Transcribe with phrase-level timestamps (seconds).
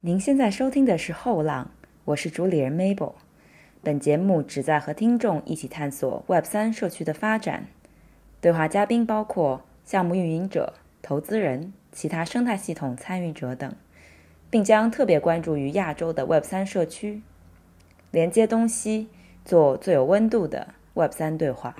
[0.00, 1.72] 您现在收听的是《后浪》，
[2.04, 3.14] 我是主理人 Mabel。
[3.82, 7.66] 本节目旨在和听众一起探索 Web 三社区的发展。
[8.40, 13.74] 对话嘉宾包括项目运营者、投资人、其他生态系统参与者等，
[14.48, 17.20] 并将特别关注于亚洲的 Web 三社区，
[18.12, 19.08] 连接东西，
[19.44, 21.74] 做最有温度的 Web 三对话。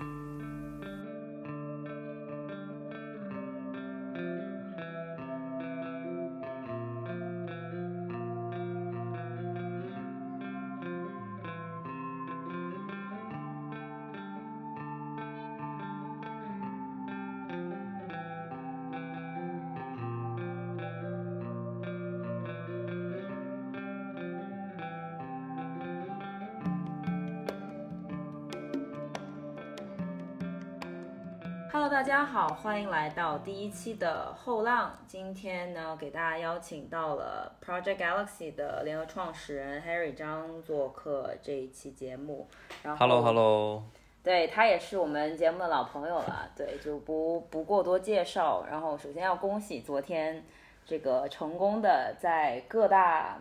[32.31, 34.99] 好，欢迎来到第一期的后浪。
[35.07, 42.47] 今天呢，给大家邀请到了 Project Galaxy 的联合创始人 Harry 张做客这一期节目。
[42.83, 43.83] 然后 Hello，Hello，
[44.23, 48.67] 对他也是我们节目的老朋友了，对，就不不过多介绍。
[48.71, 50.45] 然后首先要恭喜昨天
[50.85, 53.39] 这个成功的在各大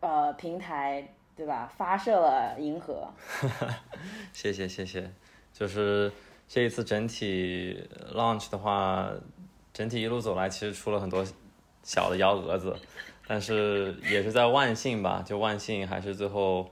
[0.00, 3.08] 呃平台对吧发射了银河。
[4.34, 5.08] 谢谢谢谢，
[5.52, 6.10] 就是
[6.48, 7.82] 这一次整体
[8.14, 9.10] launch 的话，
[9.72, 11.26] 整体一路走来其实出了很多
[11.82, 12.74] 小的幺蛾子，
[13.26, 16.70] 但是也是在万幸吧，就万幸还是最后，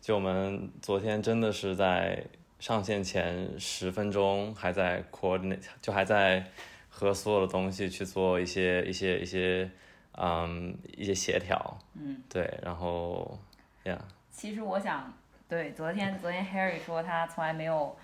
[0.00, 2.24] 就我们昨天真的是在
[2.58, 6.44] 上线前十分钟还在 coordinate，就还在
[6.88, 9.70] 和所有的东西去做一些一些一些
[10.12, 13.38] 嗯一些协调，嗯，对，然后
[13.84, 13.98] 呀。
[14.30, 15.12] 其实我想，
[15.48, 17.96] 对，昨天昨天 Harry 说他从来没有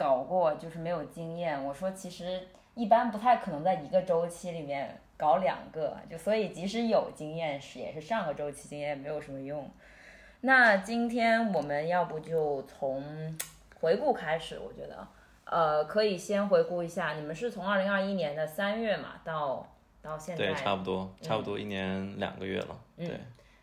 [0.00, 1.62] 搞过，就是没有经验。
[1.62, 9.70] 我说其实一般不太可能在一个周期里面搞两个，就所以即使有经验是也是上个周期经验没有什么用。
[10.40, 13.36] 那今天我们要不就从
[13.78, 15.06] 回顾开始，我觉得，
[15.44, 19.68] 呃，可以先回顾一下，你们是从二零二一年的三月嘛到
[20.00, 23.20] 到现在，对，差不多，差不多一年两个月了，嗯对。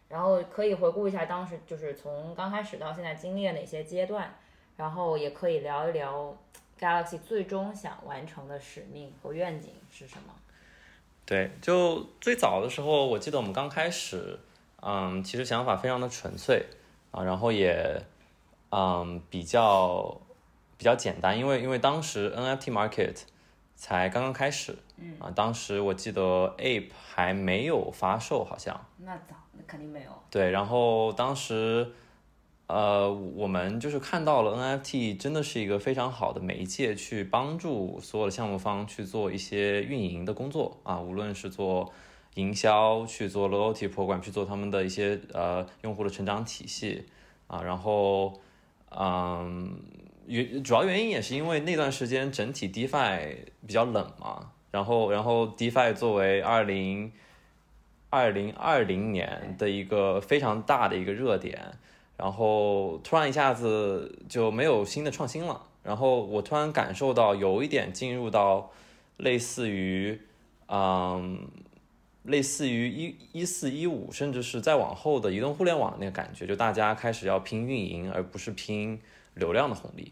[0.10, 4.34] 然后可以回顾一下当时就是从刚开始到现在经历了哪些阶段，
[4.78, 6.34] 然后也可以聊一聊
[6.80, 10.34] Galaxy 最终想完成的使命和愿景是什么。
[11.26, 14.40] 对，就最早的时候，我记得我们刚开始，
[14.82, 16.66] 嗯，其实想法非常的纯粹
[17.12, 18.02] 啊，然后也，
[18.70, 20.22] 嗯，比较
[20.78, 23.24] 比较简单，因为因为当时 NFT market
[23.76, 28.80] 才刚刚开始，嗯啊，当时我记得 Ape 还没有发售，好像。
[29.00, 30.12] 那早，那肯定没有。
[30.32, 31.92] 对，然后当时，
[32.68, 41.92] 呃，我们就是看到了 NFT 真的是一个非常好的媒介，去帮助所有的项目方去做一些运营的工作啊，无论是做
[42.36, 47.06] 营销，去做 loyalty program，去做他们的一些呃用户的成长体系
[47.48, 48.34] 啊，然后，
[48.90, 49.80] 嗯，
[50.26, 53.36] 原主要原因也是因为那段时间整体 DeFi
[53.66, 57.12] 比较冷嘛，然后然后 DeFi 作为二零。
[58.10, 61.78] 二零二零年的一个非常大的一个热点，
[62.18, 68.72] 然后突然一下子就没有新的创新了，然后我突然感受到有一点进入到
[69.18, 70.20] 类似于，
[70.68, 71.48] 嗯，
[72.24, 79.00] 类似于一一四一五，甚至是再往后的移动互联网那个感觉，就大家开始要拼运营，而不是拼
[79.36, 80.12] 流量的红利。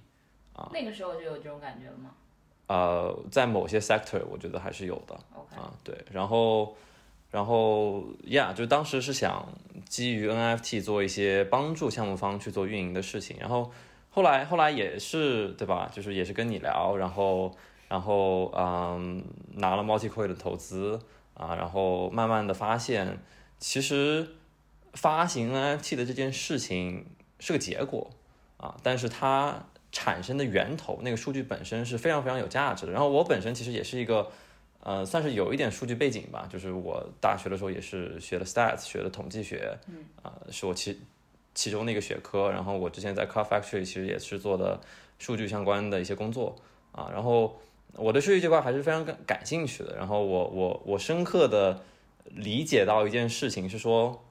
[0.53, 2.11] 啊，那个时候就有这种感觉了吗？
[2.67, 5.19] 呃，在某些 sector 我觉得还是有的。
[5.33, 6.75] OK 啊，对，然后。
[7.31, 9.45] 然后呀，就当时是想
[9.89, 13.69] 基于 NFT 做一些帮助项目方去做运营的事情，然后
[14.09, 15.91] 后来后来也是对吧？
[15.91, 17.53] 就是也是跟你聊，然后
[17.89, 19.21] 然后嗯
[19.55, 20.97] 拿了 MultiCoin 的投资
[21.33, 23.19] 啊，然后慢慢的发现，
[23.59, 24.25] 其实
[24.93, 27.05] 发行 NFT 的这件事情
[27.41, 28.09] 是个结果
[28.55, 32.93] 啊，但是它产生的源头那个数据本身是非常非常有价值的。
[32.93, 34.31] 然后我本身其实也是一个。
[34.87, 41.01] 呃，算是有一点数据背景吧，就是我大学的时候也是学的 stats，学的统计学，嗯，啊、是我其
[41.55, 42.51] 其中的一个学科。
[42.51, 44.79] 然后我之前在 Car Factory 其实也是做的
[45.17, 46.55] 数据相关的一些工作
[46.91, 47.09] 啊。
[47.11, 47.59] 然后
[47.93, 49.95] 我对数据这块还是非常感感兴趣的。
[49.95, 51.81] 然后我我我深刻的
[52.25, 54.23] 理解到一件事情是说，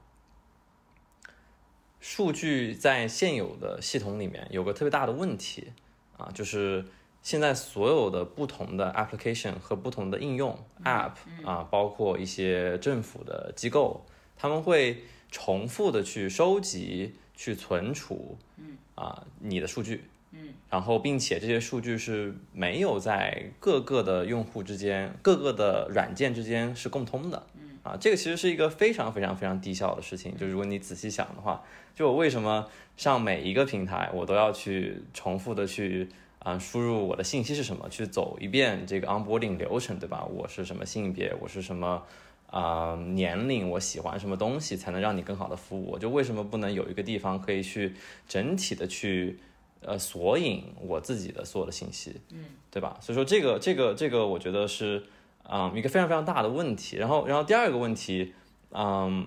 [1.99, 5.73] 数据在现有的系统里面有个特别大的问题
[6.17, 6.85] 啊，就是。
[7.25, 14.05] 现在所有的不同的 application 和不同的应用 app 啊，包括一些政府的机构，
[14.37, 18.77] 他们会重复的去收集、去存储，嗯。
[18.95, 27.79] 啊你的数据，嗯，然后并且这些数据是没有在各个的用户之间、各个的软件之间是共通的，嗯。
[27.83, 30.37] 啊，这个其实是一个非常非常非常低效的事情。
[30.37, 31.63] 就如果你仔细想的话，
[31.95, 36.09] 就我为什么上每一个平台，我都要去重复的去
[36.45, 40.25] 啊输入我的信息是什么，去走一遍这个 onboarding 流程，对吧？
[40.25, 42.01] 我是什么性别，我是什么
[42.49, 45.99] 啊年龄，我喜欢什么东西，才能让你更好的服务我？
[45.99, 47.95] 就为什么不能有一个地方可以去
[48.29, 49.41] 整体的去
[49.81, 52.97] 呃索引我自己的所有的信息，嗯，对吧？
[53.01, 55.03] 所以说这个这个这个，我觉得是
[55.43, 56.97] 啊、一个非常非常大的问题。
[56.97, 58.33] 然后然后第二个问题，
[58.71, 59.27] 嗯。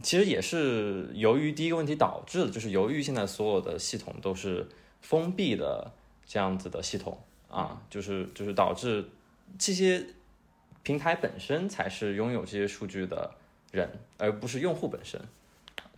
[0.00, 4.64] 其实也是由于第一个问题导致的，就是由于现在所有的系统都是
[5.00, 5.90] 封闭的
[6.28, 7.18] 这样子的系统
[7.50, 9.08] 啊，就是就是导致
[9.58, 10.04] 这些
[10.82, 13.34] 平台本身才是拥有这些数据的
[13.72, 15.18] 人，而不是用户本身。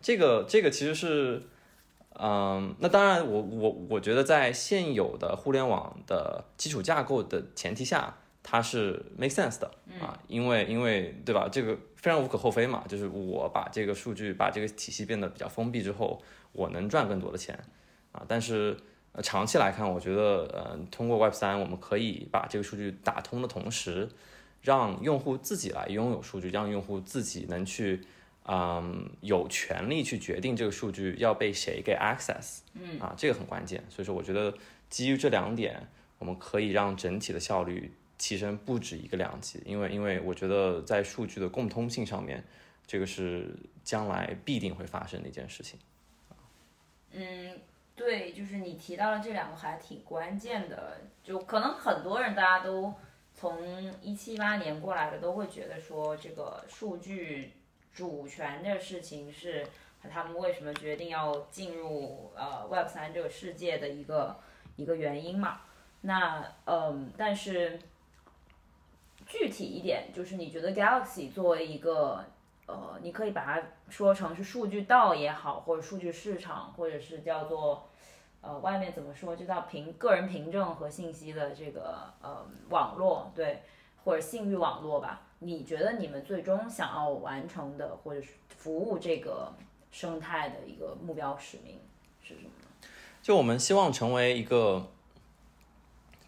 [0.00, 1.42] 这个这个其实是，
[2.14, 11.48] 嗯，那当然我我我觉得在现有的互联网的基础架构的前提下，它是 make sense 的啊，因为因为对吧？
[11.50, 16.22] 这个非常无可厚非嘛，就是我把这个数据把这个体系变得比较封闭之后，
[16.52, 17.58] 我能赚更多的钱
[18.12, 18.24] 啊。
[18.26, 18.76] 但是
[19.12, 24.08] 呃长期来看，我觉得呃通过 Web 三，我们可以把这个数据打通的同时，
[24.62, 28.02] 让用户自己来拥有数据，让用户自己能去。
[28.52, 33.84] 嗯，有权利去决定这个数据要被谁给 access，嗯啊，这个很关键。
[33.90, 34.52] 所以说，我觉得
[34.88, 35.86] 基于这两点，
[36.18, 39.62] 我们可以让整体的效率提升不止一个量级。
[39.64, 42.42] 因为，因为我觉得在数据的共通性上面，
[42.86, 43.54] 这个是
[43.84, 45.78] 将来必定会发生的一件事情。
[47.12, 47.60] 嗯，
[48.00, 52.94] 对，就是你提到了这两个还挺关键的，就可能很多人大家都
[53.35, 57.52] 从一七八年过来的，都会觉得说这个数据
[57.93, 59.67] 主权的事情是
[60.11, 64.41] 他们为什么决定要进入呃 Web 三这个世界的一个
[64.76, 65.61] 一个原因嘛。
[66.00, 67.79] 那嗯，但是
[69.26, 72.25] 具体一点，就是你觉得 Galaxy 作为一个
[72.64, 77.89] 呃，你可以把它说成是数据道也好，或者数据市场，或者是叫做
[78.40, 83.62] 呃外面怎么说，就叫凭个人凭证和信息的这个呃网络，对，
[84.04, 85.22] 或者信誉网络吧。
[85.40, 89.50] 你觉得你们最终想要完成的，或者是服务这个
[89.90, 91.78] 生态的一个目标使命
[92.22, 92.88] 是什么呢？
[93.22, 94.87] 就我们希望成为一个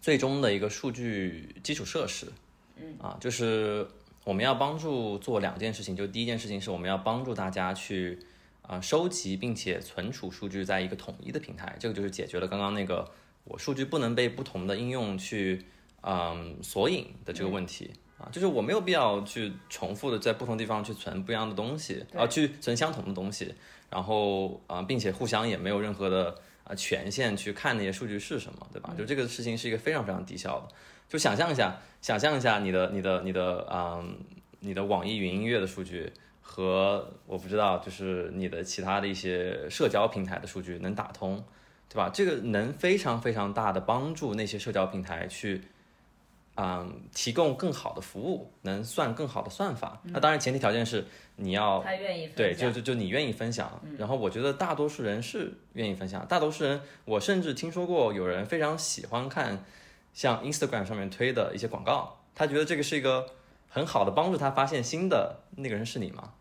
[0.01, 2.31] 最终的一个数据基础设施，
[2.75, 3.87] 嗯啊，就是
[4.23, 8.19] 我们要帮助做两件事情，就第一件事情是我们要帮助大家去
[8.63, 13.09] 啊、收集并且存储数据在一个统一的平台，这个就是解决了刚刚那个
[13.43, 15.63] 我数据不能被不同的应用去
[16.01, 17.91] 嗯索引的这个问题。
[18.17, 23.53] 啊，就是我没有必要去重复的在不同地方去存不一样的东西，啊，去存相同的东西，
[23.89, 26.33] 然后啊、并且互相也没有任何的
[26.63, 28.93] 啊权限去看那些数据是什么，对吧？
[28.97, 30.73] 就这个事情是一个非常非常低效的。
[31.09, 34.17] 就想象一下，想象一下你的、你的、你的，嗯，
[34.59, 36.13] 你的网易云音乐的数据
[36.43, 41.43] 和我不知道，就是你的其他的一些社交平台的数据能打通，
[41.89, 42.11] 对吧？
[42.13, 45.63] 这个能非常非常大的帮助那些社交平台去。
[46.55, 49.99] 嗯，提供更好的服务，能算更好的算法。
[50.03, 51.03] 那当然，前提条件是
[51.35, 59.65] 你要他愿意分对，就就就你愿意分享，然后我觉得大多数人是愿意分享，大多数人，我甚至听说过有人非常喜欢看
[60.13, 63.25] 像 Instagram 上面推的一些广告，他觉得这个是一个
[63.73, 66.31] 很好的帮助他发现新的那个人是你吗？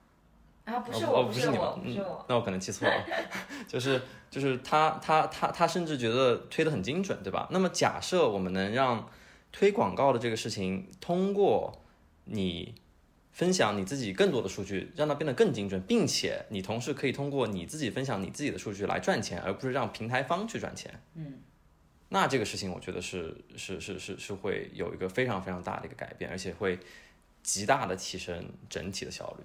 [0.67, 2.25] 啊，不是哦我，不是你，吗不是我。
[2.29, 3.05] 那我可能记错了，
[3.67, 7.49] 就是就是他他他他甚至觉得推的很精准，对吧？
[7.51, 9.09] 那么假设我们能让
[9.51, 11.83] 推广告的这个事情通过
[12.27, 12.75] 你
[13.33, 20.93] 分享你自己更多的数据，让它变得更精准，并且你同时可以通过你自己分享你自己的数据来赚钱，而不是让平台方去赚钱。
[21.15, 21.41] 嗯，
[22.11, 26.79] 那这个事情我觉得是是是是是会有一个非常非常大的一个改变，而且会
[27.43, 29.45] 极大的提升整体的效率。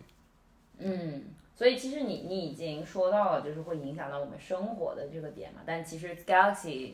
[0.80, 1.24] 嗯，
[1.56, 5.62] 所以其实你你已经说到了，就是会影响到我们生活的这个点嘛。
[5.66, 6.94] 但其实 Galaxy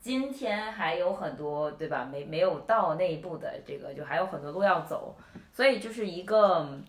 [0.00, 2.08] 今天还有很多，对吧？
[2.10, 5.14] 没没有到那一步的这个，就还有很多路要走。
[5.52, 6.80] 所以就是一个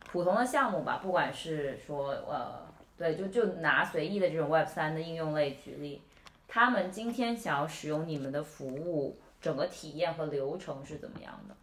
[0.00, 2.66] 普通的项目吧，不管是说呃，
[2.98, 6.02] 对，就就拿随意的这种 Web 三的应用类举例，
[6.46, 11.54] 他们今天想要使用你们的服务，整个体验和流程是怎么样的？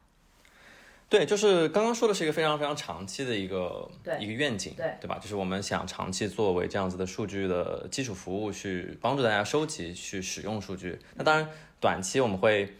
[1.07, 5.19] 对，就是刚刚说的是一个非常非常长期的一个对一个愿景，对对吧？
[5.19, 11.00] 就是我们想长期作为这样子的数据的基础服务，去帮助大家收集、去使用数据。
[11.13, 11.47] 那当然，
[11.79, 12.74] 短期我们会，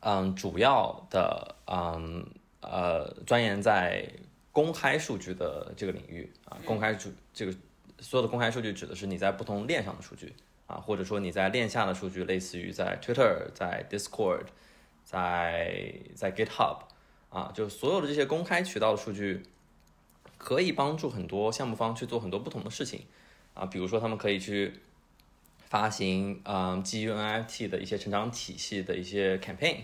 [0.00, 2.24] 嗯，主要的，嗯，
[2.60, 4.06] 呃，钻研在
[4.52, 7.52] 公开数据的这个领域啊，公开数这个
[7.98, 10.34] 所有的公开数据指的是你在不同链上的数据
[10.66, 14.44] 啊，或者说你在链下的数据，类似于在 Twitter、在 Discord、
[15.02, 16.91] 在在 GitHub。
[17.32, 19.42] 啊，就所有的这些公开渠道的数据，
[20.36, 23.00] 可以帮助很多项目方去做很多不同的事情
[23.54, 24.72] 啊，比如说他们可以去
[25.64, 29.78] 发行嗯基于 NFT 的一些成长体系的一些 campaign，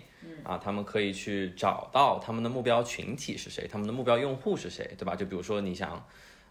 [0.44, 5.16] 啊，他们可以去找到他们的目标群体是谁，他们的目标用户是谁，对吧？
[5.16, 6.04] 就比如说你想。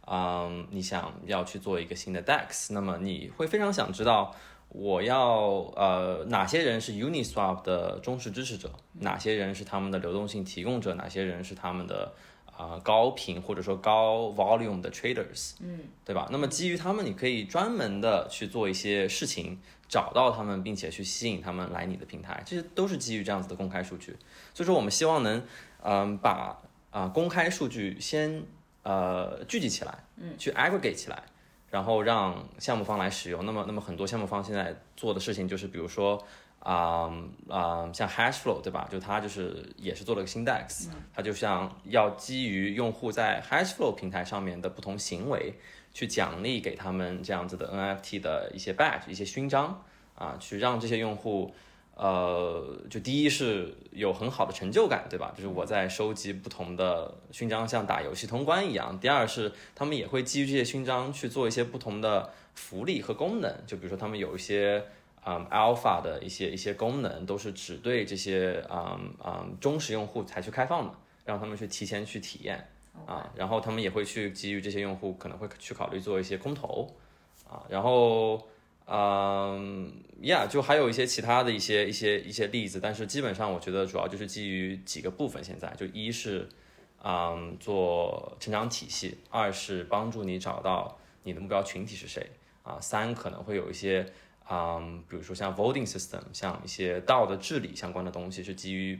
[0.09, 4.33] 嗯，你想要去做一个新的 DEX，那么你会非常想知道，
[4.69, 12.13] 我要呃哪些人是 Uniswap 的忠实支持者，哪些人是他们的流动性提供者，哪些人是他们的
[12.45, 16.27] 啊高频或者说高 volume 的 traders，嗯，对吧？
[16.31, 24.15] 那么基于他们，你可以专门的去做一些事情，找到他们，并且去吸引他们来你的平台，这些都是基于这样子的公开数据。
[24.53, 25.43] 所以说，我们希望能
[25.81, 28.43] 嗯把啊公开数据先。
[28.83, 31.21] 呃，聚集起来，嗯，去 aggregate 起来，
[31.69, 33.45] 然后让项目方来使用。
[33.45, 36.21] 那么，那么很多项目方现在做的事情就是，比如说，
[36.59, 37.11] 啊
[37.49, 38.87] 啊，像 Hashflow 对吧？
[38.91, 45.53] 就它就是也是做了个新 DEX，它就像要基于用户在 Hashflow 平台上面的不同行为，
[45.93, 49.83] 去奖励给他们这样子的 NFT 的一些 badge、一些勋章
[50.15, 51.53] 啊，去让这些用户。
[51.99, 55.33] 呃，就第一是有很好的成就感，对吧？
[55.35, 58.99] 就是我在收集不同的勋章，像打游戏通关一样。
[58.99, 64.85] 第二是他们也会基于这些勋章去做一些不同的福利和功能，就比如说他们有一些
[65.25, 70.93] 嗯 alpha 的一些一些功能，都是只对这些嗯嗯忠实用户才去开放的，
[71.25, 72.63] 让他们去提前去体验
[73.07, 73.27] 啊。
[73.35, 76.95] 然后他们也会去基于这些用户，可能会去考虑做一些空投
[77.49, 78.47] 啊，然后。
[78.89, 79.91] 嗯
[80.21, 85.43] ，Yeah，就还有一些其他的一些一些一些例子，但是基本上我觉得主要就是基于几个部分。
[85.43, 86.47] 现在就一是，
[87.03, 92.31] 嗯，做成长体系；二是帮助你找到你的目标群体是谁
[92.63, 94.09] 啊；三可能会有一些，
[94.49, 98.97] 嗯，比如说像 voting system，像一些道德治理相关的东西是基于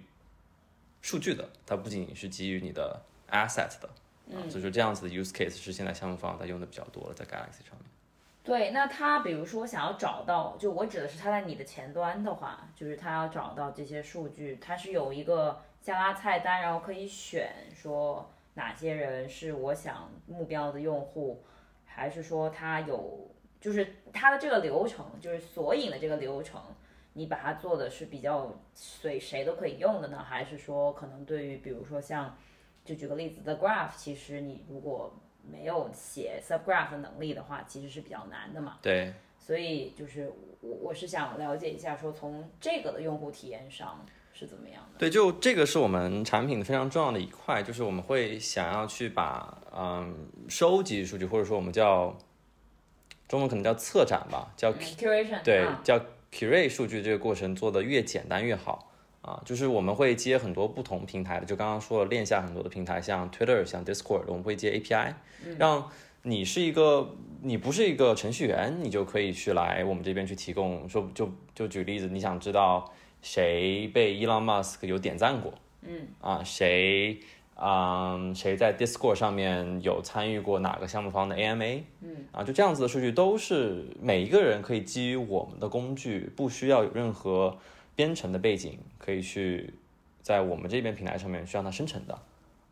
[1.02, 3.02] 数据的，它不仅仅是基于你的
[3.32, 3.90] asset 的。
[4.30, 7.87] 嗯，所以说这样子的 use case 是现在项目方在用的比较多了，在 Galaxy 上面。
[8.48, 21.44] 对，那他比如说想要找到，就我指的是他在你的前端的话，就是他要找到这些数据，他是有一个下拉菜单，然后可以选说哪些人是我想目标的用户，
[21.84, 26.62] 还是说他有，就是他的这个流程，就是索引的这个流程，
[27.12, 32.34] 你把它做的是比较随谁都可以用的呢，还是说可能对于比如说像，
[32.86, 35.14] 就举个例子，The Graph，其实你如果
[35.52, 38.78] 没有写 subgraph 的能力的话，其实是比较难的嘛。
[38.82, 45.00] 对，所以就是我我是想了解一下，说从这个的用户体验上是怎么样的。
[45.00, 52.16] 对，就这个是我们产品非常重要的一块，就是我们会想要去把嗯收集数据，或者说我们叫
[53.28, 56.00] 中文可能叫策展吧，叫 curation，对，叫
[56.32, 58.92] curate 数据这个过程做的越简单越好。
[59.22, 65.14] 啊，就是我们会接很多不同平台的，就刚刚说了链下很多的平台，像 Twitter、像 Discord，我们会接 API，
[65.58, 65.90] 让
[66.22, 70.88] 你是一个你不是一个程序员，你就可以去来我们这边去提供。
[70.88, 72.90] 说就就举例子，你想知道
[73.22, 75.54] 谁被 Elon Musk 有点赞过？
[75.82, 77.20] 嗯，啊，谁
[77.56, 81.82] 啊谁在 Discord 上面有参与过哪个项目方的 AMA？
[82.02, 87.58] 嗯，啊，就这样子的数据都是每一个人可以基于我们的工具，不需要有任何。
[87.98, 89.74] 编程的背景可以去
[90.22, 92.18] 在我们这边平台上面去让它生成的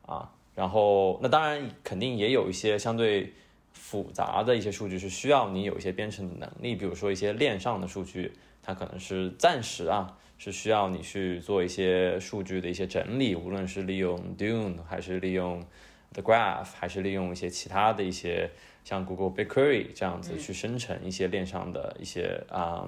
[0.06, 3.34] 啊，然后那当然肯定也有一些相对
[3.74, 15.66] 复杂的一些数据是需要你有一些编程的能力，比如说一些链上的数据，它可能是暂时啊是需要你去做一些数据的一些整理，无论是利用 Dune 还是利用
[16.14, 18.52] The Graph 还是利用一些其他的一些
[18.84, 22.88] 像 Google BigQuery 这样子去生成一些链上的一些啊。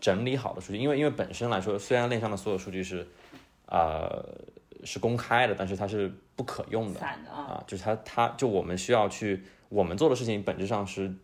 [0.00, 3.06] 整理好的数据，因为因为本身来说，虽然链上的所有数据是，
[3.66, 4.24] 呃，
[4.84, 11.14] 是公开的，但是它是不可用的啊，就是它它就我们需要去我们做的事情，本质上是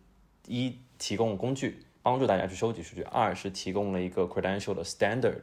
[0.47, 5.41] 一提供工具帮助大家去收集数据，二是提供了一个 credential 的 standard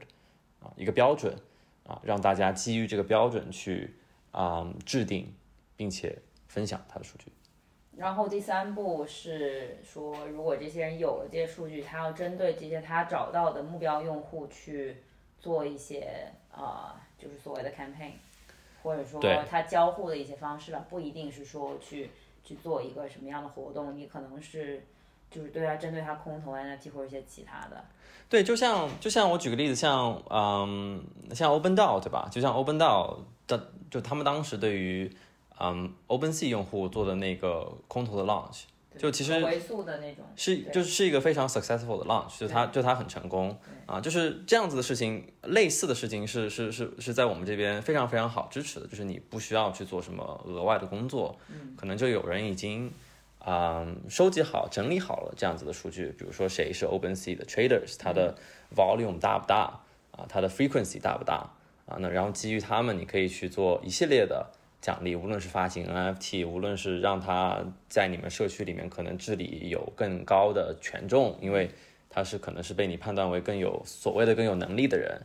[0.61, 1.35] 啊一个标准
[1.87, 3.95] 啊，让大家基于这个标准去
[4.31, 5.35] 啊制定
[5.77, 7.33] 并且分享它的数据。
[7.97, 14.97] 然后第三步是说，如果这些人有了这些数据，他要针对这些他找到的目标用户去
[15.39, 18.13] 做一些呃，就是所谓的 campaign，
[18.83, 22.11] 或者说他交互的一些方式吧，不一定是说去
[22.43, 24.83] 去做一个什么样的活动，你可能是
[25.31, 27.85] 就是对他针对他空投 NFT 或者一些其他的。
[28.29, 32.27] 对，就像就像我举个例子，像嗯，像 OpenDAO 对吧？
[32.33, 35.15] 就像 OpenDAO 的，就他们当时对于
[35.62, 38.62] 嗯，OpenSea 用户做的那个空投的 launch
[38.99, 51.38] 就其实维速的那种，是就是是一个非常 successful 的 launch，就它就它很成功啊，就是这样子的事情，类似的事情是是是是在我们这边非常非常好支持的，就是你不需要去做什么额外的工作，
[51.75, 52.92] 可能就有人已经
[53.47, 58.37] 嗯收集好整理好了这样子的数据，比如说谁是 OpenSea 的 traders，它的
[58.76, 61.49] volume 大不大啊，它的 frequency 大不大
[61.87, 64.50] 啊，那然后基于他们，你可以去做一系列的。
[64.83, 71.71] 奖励，无论是发行 NFT，无论是让他在你们社区里面可能治理有更高的权重，因为
[72.11, 75.23] 他是可能是被你判断为更有所谓的更有能力的人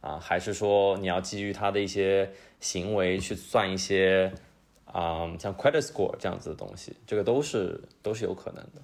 [0.00, 4.32] 啊，还是说你要基于他的一些行为去算一些
[4.86, 8.82] 啊、像 credit score 这样子的东西，这个都是都是有可能的。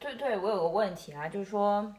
[0.00, 1.92] 对对，我有个问题啊，就是说，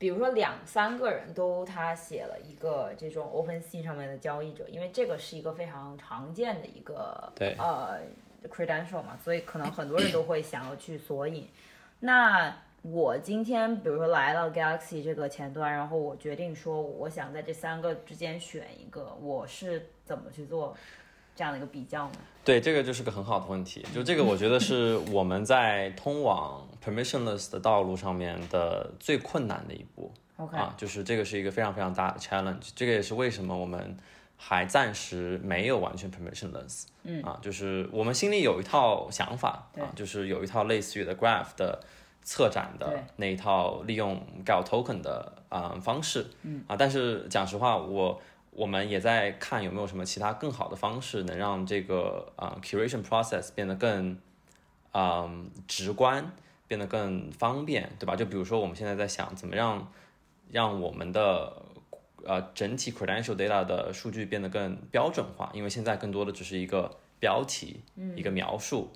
[0.00, 8.00] 比如说两三个人都他写了一个这种 OpenSea 上面的交易者，因为这个是一个非常常见的一个对呃
[8.48, 11.46] credential 嘛，所以可能很多人都会想要去索引。
[12.00, 20.74] 那我今天比如说来了 Galaxy 这个前端，然后我决定说我想在这三个之间选一个，我是怎么去做
[21.40, 22.12] 这样的一个比较呢？
[22.44, 23.82] 对，这个就是个很好的问题。
[23.94, 30.12] 就这个，我觉得是我们在通往 permissionless 的道路上面的最困难的一步。
[30.36, 33.96] OK，、啊，就是这个是一个非常非常大的 challenge，这个也是为什么我们
[34.36, 36.84] 还暂时没有完全 permissionless。
[37.04, 41.80] 嗯啊，就是我们心里有一套想法啊，就是有一套类似于的 graph 的
[42.22, 46.26] 策展的那一套利用 gal token 的啊、方式。
[46.42, 48.20] 嗯啊，但是讲实话，我
[48.50, 54.18] 我们也在看有没有什么其他更好的方式，能让这个啊、curation process 变得更
[54.92, 56.32] 嗯直观，
[56.66, 58.16] 变得更方便，对吧？
[58.16, 59.92] 就比如说我们现在在想怎么让
[60.50, 61.62] 让我们的
[62.24, 67.80] 呃整体 credential data 的数据变得更标准化，因为现在更多的只是一个标题，
[68.16, 68.90] 一个描述。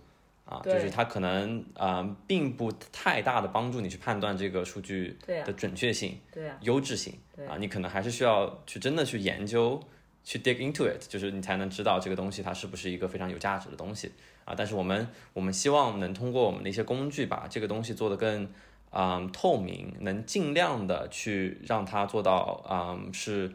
[0.44, 9.80] 啊，就是它可能啊、呃并不太大的帮助你去判断这个数据的准确性、对啊，优质性对啊，你可能还是需要去真的去研究，
[10.22, 14.12] 去 dig into it，就是你才能知道这个东西它是不是一个非常有价值的东西
[14.44, 14.54] 啊。
[14.56, 18.48] 但是我们我们希望能通过我们的一些工具，把这个东西做得更
[18.90, 23.52] 嗯透明，能尽量的去让它做到嗯是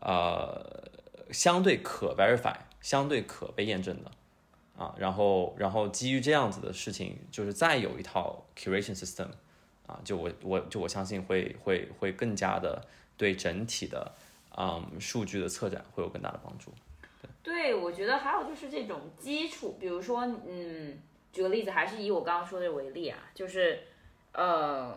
[0.00, 0.88] 呃
[1.32, 4.10] 相对可 verify，相对可被验证的。
[4.78, 9.26] 啊，然后然后基于这样子的事情，就是再有一套 curation system，
[9.88, 12.80] 啊，就我我就我相信会会会更加的
[13.16, 14.12] 对整体的
[14.56, 16.72] 嗯数据的策展会有更大的帮助。
[17.42, 20.96] 对，我觉得还有就是这种基础，比如说，嗯，
[21.32, 23.80] 举个例子，还是以我刚刚说的为例啊，就是，
[24.32, 24.96] 呃，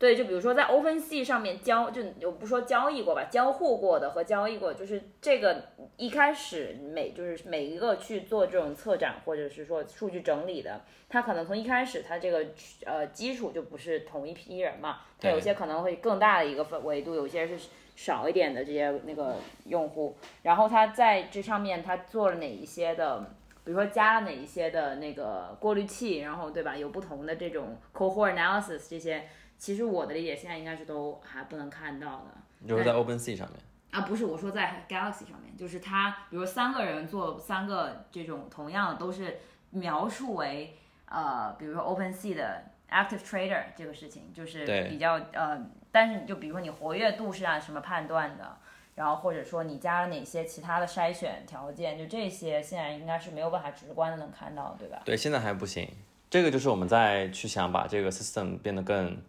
[0.00, 5.62] 对，就比如说在 OpenSea 上面交，就我不说交易过吧，交互过的和交易过，就是这个
[5.98, 12.46] 一开始每就是每一个去做这种策展或者是说数据整理的，他可能从一开始他这个
[12.86, 19.36] 呃基础就不是同一批人嘛，他有些可能会更大的一个分维度，有些是少一点的这些那个
[19.66, 23.20] 用户，然后他在这上面他做了哪一些的，
[23.64, 26.74] 比如说加了哪一些的那个过滤器，然后对吧？
[26.74, 29.28] 有不同的这种 cohort analysis 这些，
[29.60, 32.66] 其实我的理解现在应该是都还不能看到的。
[32.66, 39.38] 就是在 OpenSea 上面，啊，不是，我说在 Galaxy 上面，就是他，比如三个人做三个这种同样的都是
[39.70, 45.60] 描述为呃，比如说 OpenSea 的 Active Trader 这个事情，就是比较呃，
[45.92, 48.56] 但是你就比如说你活跃度是按什么判断的，
[48.94, 55.02] 然后或者说你加了哪些其他的筛选条件，就这些现在应该是没有办法直观的能看到，对吧？
[55.04, 55.86] 对，现在还不行。
[56.28, 59.20] 这个就是我们在去想把这个 system 变得更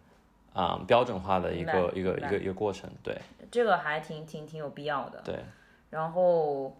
[0.52, 2.90] 啊、标准化的一个一个一个一个过程。
[3.02, 3.16] 对
[3.50, 5.20] 这个还挺挺挺有必要的。
[5.24, 5.40] 对
[5.90, 6.76] 然后，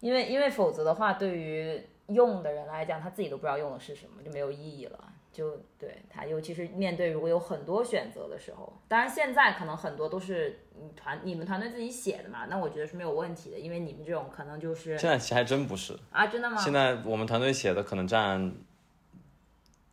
[0.00, 4.98] 因为因为否则的话，对于用的人来讲，他自己都不知道用的是什么，就没有意义了。
[5.32, 15.98] 就对他，尤其是面对如果有很多选择的时候，当然现在可能很多都是你团你们团队自己写的嘛，那我觉得是没有问题的，因为你们这种可能就是现在其实还真不是。
[16.10, 16.58] 啊，真的吗？
[16.58, 18.52] 现在我们团队写的可能占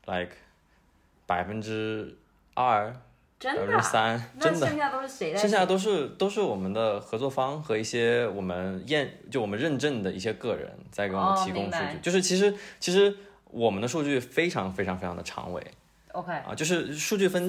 [0.07, 0.35] like
[1.25, 2.17] 百分之
[2.55, 2.99] 二、百
[3.39, 3.61] 真的？
[3.61, 4.67] 啊，分之三，那真的。
[4.67, 5.39] 剩下都是谁在？
[5.39, 15.65] 剩下都是都是我们的合作方和一些我们验就我们认证的一些个人在给我们哦提供数据，就是其实其实我们的数据非常非常非常的长尾。
[16.11, 17.47] OK 啊，就是数据分，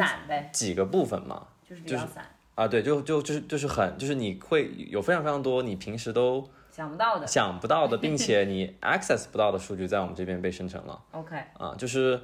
[0.53, 1.47] 几个部分嘛。
[1.69, 2.27] 就是比较散，
[2.57, 7.25] 啊，对，就就就是就是很就是你会有非常非常多你平时都想不到的。
[7.25, 11.01] 想不到的，并且 你 access 不到的数据在我们这边被生成了。
[11.13, 12.21] OK 啊，就是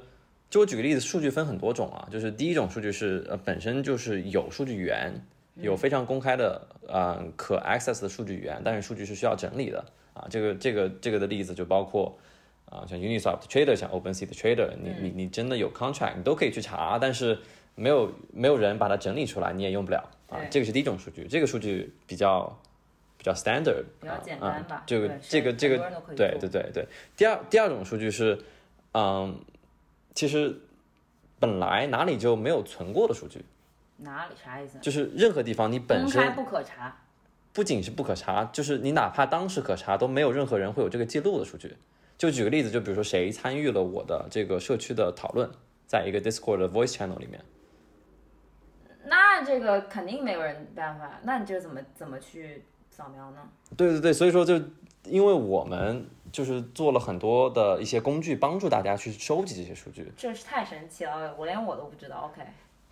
[0.49, 5.13] 就我举个例子，数据分很多种啊，就是第一种数据是呃本身就是有数据源，
[5.55, 9.83] 有非常公开的呃可 access 的数据源，但是数据是需要整理的
[10.13, 10.25] 啊。
[10.29, 12.17] 这个这个这个的例子就包括
[12.69, 17.37] 啊，像 Uniswap 的 trader，像 OpenSea 的 trader，你你你真的有 contract，你都可以去查，但是
[17.75, 20.39] 没有没有人把它整理出来，你也用不了啊。
[20.49, 22.57] 这个是第一种数据，这个数据比较
[23.17, 24.83] 比较 standard，比较简单吧。
[24.85, 25.77] 这个这个这个，
[26.15, 26.87] 对对对对。
[27.15, 28.37] 第二第二种数据是，
[28.93, 29.37] 嗯，
[30.17, 30.59] 其实
[31.39, 33.45] 本来哪里就没有存过的数据。
[33.97, 34.79] 哪里啥意思？
[34.81, 36.97] 就是任何地方你本身不可查，
[37.53, 41.75] 不仅是不可查，就是你哪怕当时可查，都没有任何人会有这个记录的数据。
[42.17, 45.47] 就举个例子，就比如说谁参与了我的这个社区的讨论，
[45.85, 47.39] 在一个 Discord 的 Voice Channel 里面，
[49.05, 51.19] 那这个肯定没有人办法。
[51.21, 53.37] 那你这怎么怎么去扫描呢？
[53.77, 54.59] 对对对，所以说就
[55.03, 60.11] 因为我们就是做了很多的一些工具，帮助大家去收集这些数据。
[60.17, 62.31] 这是太神奇了，我连我都不知道。
[62.31, 62.41] OK。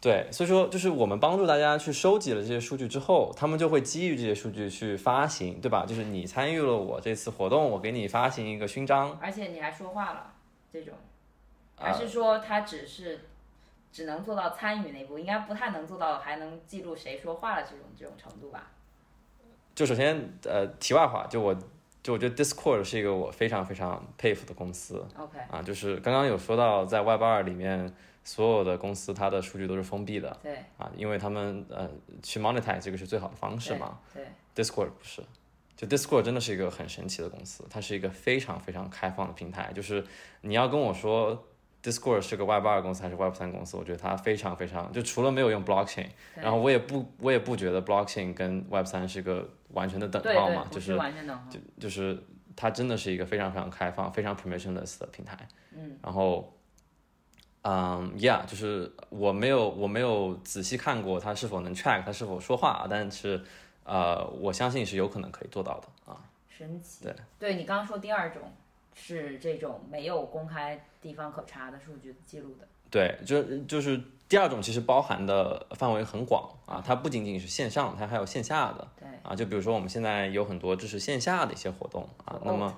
[0.01, 5.83] 对，所以说就是我们帮助大家去收集了这些数据之后，他们就会基于这些数据去发行，对吧？
[5.87, 10.31] 就是你参与了我这次活动，我给你发行一个勋章，而且你还说话了，
[10.71, 10.93] 这种，
[11.75, 13.21] 还是说他只是
[13.91, 18.67] 只能做到参与那步，应该不太能做到还能记录谁说话了这种这种程度吧？
[19.73, 21.55] 就首先，呃，题外话，就我
[22.05, 25.03] 就我觉得 Discord 是一个我非常非常佩服的公司。
[25.17, 27.91] OK，啊，就是刚刚有说到在 Web 二里面。
[28.27, 31.87] 所有的公司它的数据都是封闭的，对啊，因为他们呃
[32.23, 33.99] 去 monetize 这个是最好的方式嘛。
[34.11, 35.21] 对，Discord 不是，
[35.77, 39.71] 就 Discord 真的是一个很神奇的公司，它是一个非常非常开放的平台。
[39.75, 40.03] 就是
[40.41, 41.45] 你要跟我说
[41.83, 52.21] Discord 是个 Web 二公司还是 Web 三公司，我觉得它非常非常就除了没有用 blockchain，然后我也不我也不觉得 blockchain 跟 Web 三是个完全的等号嘛，就是完全等号，就就是
[52.55, 55.47] 它真的是一个非常非常开放、非常 permissionless 的平台。
[55.71, 56.51] 嗯，然后。
[57.67, 63.43] 嗯，Yeah，就是我没有我没有仔细看过它是否能 track 它是否说话，但是
[63.83, 66.21] 呃，我相信是有可能可以做到的啊。
[66.47, 67.03] 神奇。
[67.03, 68.53] 对，对你刚刚说第二种
[68.93, 72.67] 是这种没有公开地方可查的数据记录的。
[72.89, 78.87] 对，就就是第二种其实包含的范围很广啊，它不仅仅是线上，它还有线下的。
[78.99, 79.07] 对。
[79.23, 82.75] 啊，就比如说我们现在有很多支持线下的一些活动啊，那么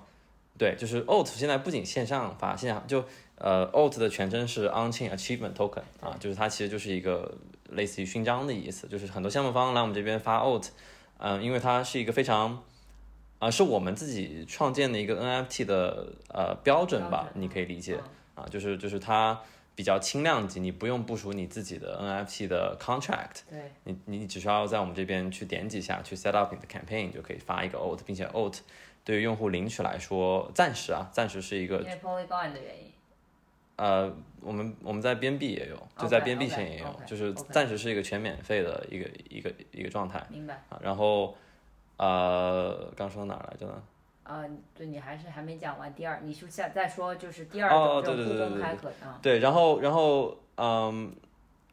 [0.57, 3.03] 对，就是 OAT 现在不仅线上发，线下就。
[3.39, 7.37] 呃，OAT 的全称是 On-chain Achievement Token 啊，就是它其实就是一个
[7.69, 10.69] 类似于勋章的意思，就是很多项目方来我们这边发 OAT，
[11.19, 12.63] 嗯，因为它是一个非常，
[13.37, 17.99] 啊，是我们自己创建的一个 NFT 的呃标准吧，你可以理解
[18.33, 19.39] 啊，就是就是它
[19.77, 28.61] 比较轻量级，你不用部署你自己的 NFT 的 contract，对，你你只需要在我们这边去点几下去 set up 你的 campaign 就可以发一个 OAT，并且 OAT
[29.03, 32.91] 对于用户领取来说，暂时啊，暂时是一个因为 Polygon 的原因。
[33.75, 34.11] 呃，
[34.41, 40.25] 我们我们在边币也有，就在边币前也有，就是暂时是一个全免费的一个一个一个状态。
[40.31, 40.55] 明白。
[40.69, 41.37] 啊，然后，
[41.97, 43.83] 呃，刚说到哪来着呢？
[44.27, 44.43] 啊，
[44.75, 49.17] 对你还是还没讲完第二，你是再再说就是第二种这种不公开可啊。
[49.21, 51.15] 对，然后然后嗯，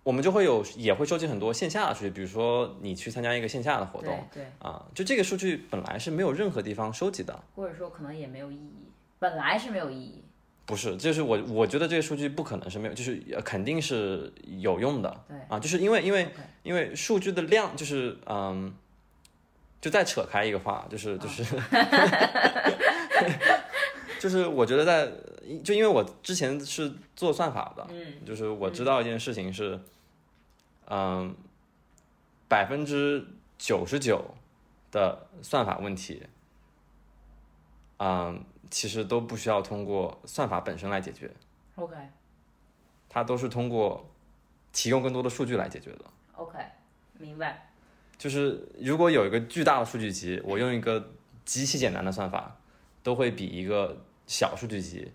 [0.02, 8.88] 我们就会有也会收集很多线下的数据，比如说你去参加一个线下的活动，对啊，就这个数据本来是没有任何地方收集的，或者说可能也没有意义，
[9.18, 10.22] 本来是没有意义。
[10.66, 15.24] 不是，就是我我觉得这个数据不可能是没有，就是肯定是有用的。
[15.28, 16.26] 对啊，就是因为因为
[16.62, 18.74] 因为数据的量就是嗯，
[19.84, 21.44] 就再扯开一个话，就是就是，
[24.18, 25.12] 就是我觉得在
[25.62, 29.78] 就因为我之前是做算法的，嗯，就是我知道一件事情是，
[30.88, 31.36] 嗯，
[32.48, 33.26] 百分之
[33.58, 34.24] 九十九
[34.90, 36.22] 的算法问题，
[37.98, 38.42] 嗯。
[38.70, 41.30] 其实都不需要通过算法本身来解决
[41.76, 41.94] ，OK，
[43.08, 44.04] 它都是通过
[44.72, 46.58] 提供更多的数据来解决的，OK，
[47.18, 47.70] 明白。
[48.18, 51.12] 就是如果有一个巨大的数据集，我用一个
[51.44, 52.56] 极其简单的算法，
[53.02, 53.96] 都会比一个
[54.26, 55.10] 小数据集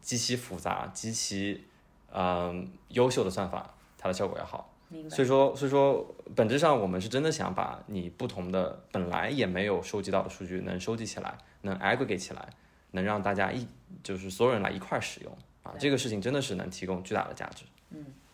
[0.00, 1.64] 极其复杂、极其
[2.12, 4.72] 嗯优秀的算法，它的效果要好。
[5.08, 12.48] 所以说，所以说本质上我们是真的想把你不同的本来也没有收集到的数据能收集起来，能 aggregate 起来。
[12.92, 13.64] 能让大家一
[14.02, 17.62] 就是所有人来一块儿使用啊，这个事情真的是能提供巨大的价值。
[17.90, 18.29] 嗯，对，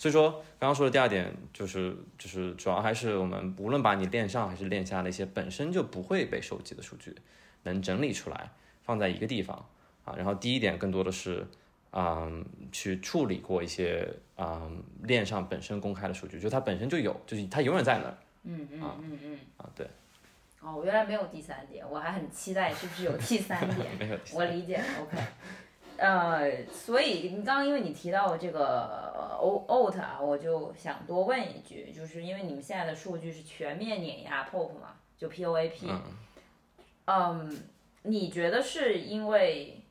[0.00, 7.14] 所以说刚刚说的第二点就是就是主要还是我们无论把你链上还是链下的一些本身就不会被收集的数据，
[7.64, 8.50] 能整理出来
[8.82, 9.68] 放在一个地方
[10.06, 10.14] 啊。
[10.16, 11.46] 然后第一点更多的是
[11.90, 14.08] 嗯去处理过一些
[14.38, 18.16] 嗯链上本身公开的数据，就它本身就有，就是它永远在那儿。
[18.44, 19.86] 嗯嗯嗯嗯啊对。
[20.62, 23.86] 哦，我原来没有第三点，我还很期待是不是有第三点。
[24.00, 24.18] 没有。
[24.32, 25.18] 我理解，OK。
[26.00, 35.86] 呃，所以你刚刚因为你提到这个 O O T 啊，我就想多问一句，就是因为你们现在的数据是全面碾压 POP 嘛，就 P O A P。
[35.90, 36.02] 嗯。
[37.04, 37.62] 嗯，
[38.04, 39.82] 你觉得是因为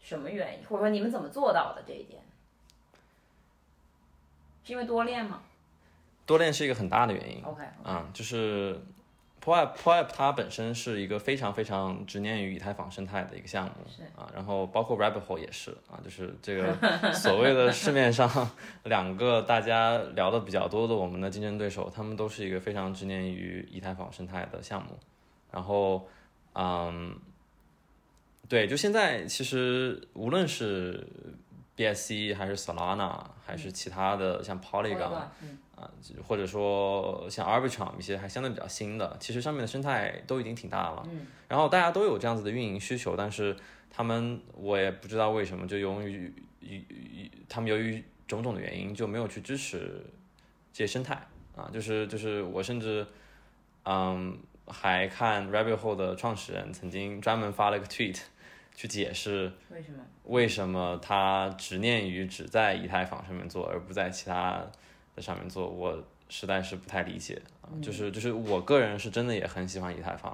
[0.00, 2.22] 什么原因，或者说你们怎么做到的这一点？
[4.64, 5.40] 是因为多练吗
[6.26, 7.42] 多练是一个很大的原因。
[7.42, 8.78] ？OK，啊、就是
[9.48, 14.02] POAP POAP 它本身是一个非常非常执念于以太坊生态的一个项目是。
[14.14, 16.76] 啊，然后包括 Rabbit Hole 也是啊，就是这个
[17.14, 18.28] 所谓的市面上
[18.84, 24.98] 两个大家聊的比较多的我们的竞争对手，他们都是一个非常执念于以太坊生态的项目，
[25.50, 26.06] 然后
[26.52, 27.16] 嗯，
[28.48, 31.06] 对，就现在其实无论是
[31.78, 35.22] BSC 还是 Solana 还是其他的像 Polygon。
[35.40, 35.58] 嗯
[36.26, 41.04] 或者说像 Arbitrum 一些还相对比较新的，其实上面的生态都已经挺大了。
[41.08, 43.56] 嗯，然后大家都有这样子的运营需求，但是
[43.88, 50.04] 他们我也不知道为什么，就由于于于他们由于种种的原因就没有去支持
[50.72, 51.14] 这些生态
[51.54, 53.06] 啊，就是就是我甚至
[53.84, 54.36] 嗯
[54.66, 58.18] 还看 Rabbit Hole 的创始人曾经专门发了个 tweet
[58.78, 60.04] 去解释为什么？
[60.22, 64.64] 为什么他执念于只在以太坊上面做，而不在其他
[65.16, 65.68] 的上面做？
[65.68, 67.66] 我实在是不太理解啊。
[67.82, 70.32] 就是就是我个人是真的也很喜欢以太坊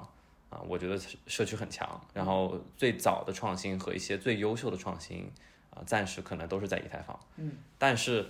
[0.51, 5.33] 啊，我觉得社区很强，然后最早的创新和一些最优秀的创新
[5.71, 7.19] 啊，暂时可能都是在以太坊。
[7.37, 8.27] 嗯，但是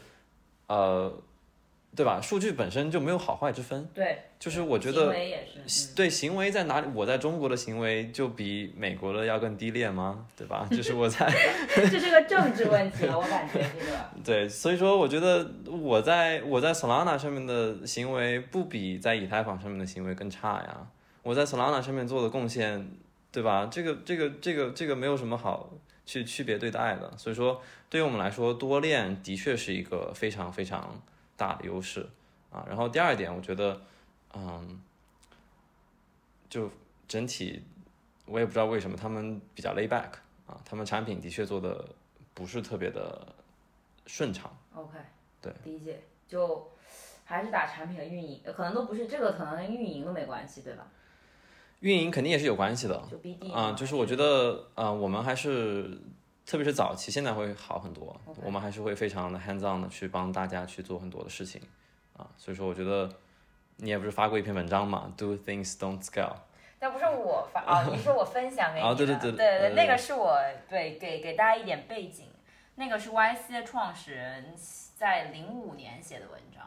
[0.68, 1.12] 呃，
[1.96, 2.20] 对吧？
[2.20, 5.08] 数据本身就没有好坏之分，对，就是我觉行得。
[5.10, 6.88] 为也是，嗯对行为在哪里？
[6.94, 10.26] 我在中国的行为就比美国的要更低劣吗？
[10.36, 10.66] 对吧？
[10.70, 11.26] 就是我在
[11.90, 13.98] 这是个政治问题了，我感觉这个。
[14.24, 20.86] 对，所以说我觉得我在我在 Solana 上面的行为不比在以太坊上面的行为更差呀。
[21.22, 22.86] 我在 Solana 上面做的贡献，
[23.30, 23.68] 对吧？
[23.70, 25.70] 这个这个这个这个没有什么好
[26.04, 27.10] 去区别对待的。
[27.16, 31.00] 所以说，对于我们来说，多练的确是一个非常非常
[31.36, 32.06] 大的优势
[32.50, 32.64] 啊。
[32.68, 33.80] 然后第二点，我觉得，
[34.34, 34.80] 嗯，
[36.48, 36.70] 就
[37.06, 37.62] 整体
[38.26, 40.10] 我也不知道为什么他们比较 lay back
[40.46, 41.84] 啊，他们产品的确做的
[42.32, 43.26] 不是特别的
[44.06, 44.50] 顺畅。
[44.74, 44.98] OK，
[45.40, 46.70] 对，理解，就
[47.24, 50.86] 还是打产品的运营，可能都不是这个，可能运营都没关系，对吧？
[51.80, 56.00] 运营肯定也是有关系的就 BD 啊、嘛就是我觉得啊、我们还是
[56.46, 61.60] 特别是早期，现在会好很多我们还是会非常的 hands on 的去帮大家去做很多的事情
[62.16, 63.10] 啊，所以说我觉得
[63.76, 66.36] 你也不是发过一篇文章嘛，Do things don't scale。
[66.78, 72.28] 但不是我发啊，你说我分享给你的，啊对对对对对那个是我对给给大家一点背景，
[72.74, 74.54] 那个是 YC 的创始人
[74.94, 76.62] 在零五年写的文章，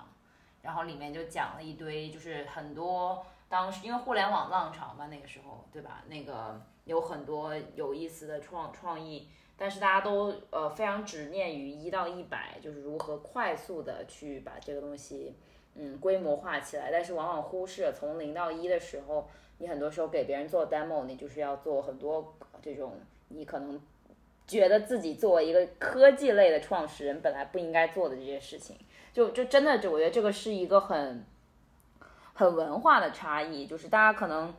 [0.63, 6.01] 然后里面就讲了一堆，就是很多当时因为互联网浪潮嘛，那个时候对吧？
[6.07, 15.35] 那个有很多有意思的创创意，但是大家都呃非常执念于一到一百，就是如何快速的去把这个东西
[15.75, 19.27] 嗯规模化起来，但是往往忽视了从零到一的时候。
[19.59, 22.93] 你很多时候给别人做 demo，你就是要做很多这种
[23.29, 23.81] 你可能
[24.45, 28.77] 觉得自己作为一个科技类的创始人本来不应该做的这些事情，
[29.11, 31.25] 就就真的就我觉得这个是一个很
[32.35, 34.53] 很文化的差异，就是大家可能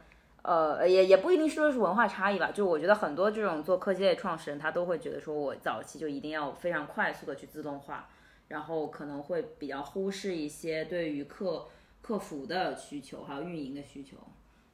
[0.49, 8.09] 呃也也不一定说是文化差异吧，就我觉得很多这种做科技类创始人他都会觉得说我早期就一定要非常快速的去自动化，
[8.49, 11.67] 然后可能会比较忽视一些对于客
[12.01, 14.17] 客服的需求还有运营的需求。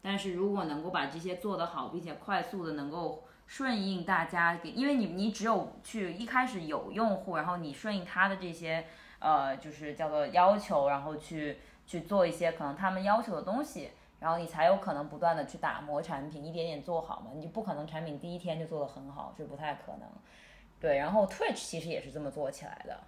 [0.00, 8.84] 但是如果能够把这些做得好，并且快速的能够顺应大家，因为你你只有去一开始有用户，然后你顺应他的这些
[9.18, 11.56] 呃就是叫做要求，然后去
[11.87, 13.90] 去做一些可能他们要求的东西，
[14.24, 20.08] 然后你才有可能不断的去打磨产品，一点点做好嘛，你就不可能产品第一天就做得很好，这不太可能。
[20.80, 22.98] 对，然后 Twitch 其实也是这么做起来的，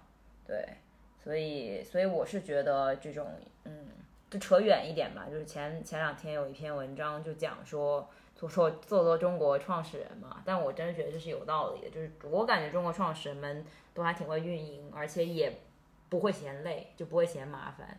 [0.45, 0.77] 对，
[1.23, 3.25] 所以所以我是觉得这种
[3.63, 3.87] 嗯。
[4.29, 15.61] 就扯远一点吧，就是前前两天有一篇文章就讲说，就说做做中国创始人嘛，但我真的觉得这是有道理的，就是我感觉中国创始人们都还挺会运营，而且也
[16.09, 17.97] 不会嫌累，就不会嫌麻烦。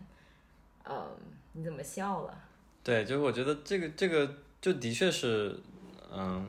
[0.85, 1.17] 嗯，
[1.53, 2.39] 你怎么笑了？
[2.89, 4.27] 对，就是我觉得这个这个
[4.63, 5.55] 就的确是，
[6.11, 6.49] 嗯，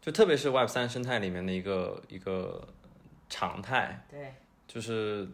[0.00, 2.66] 就特别是 Web 三生态里面的一个一个
[3.28, 4.34] 常态，对，
[4.66, 5.28] 就是，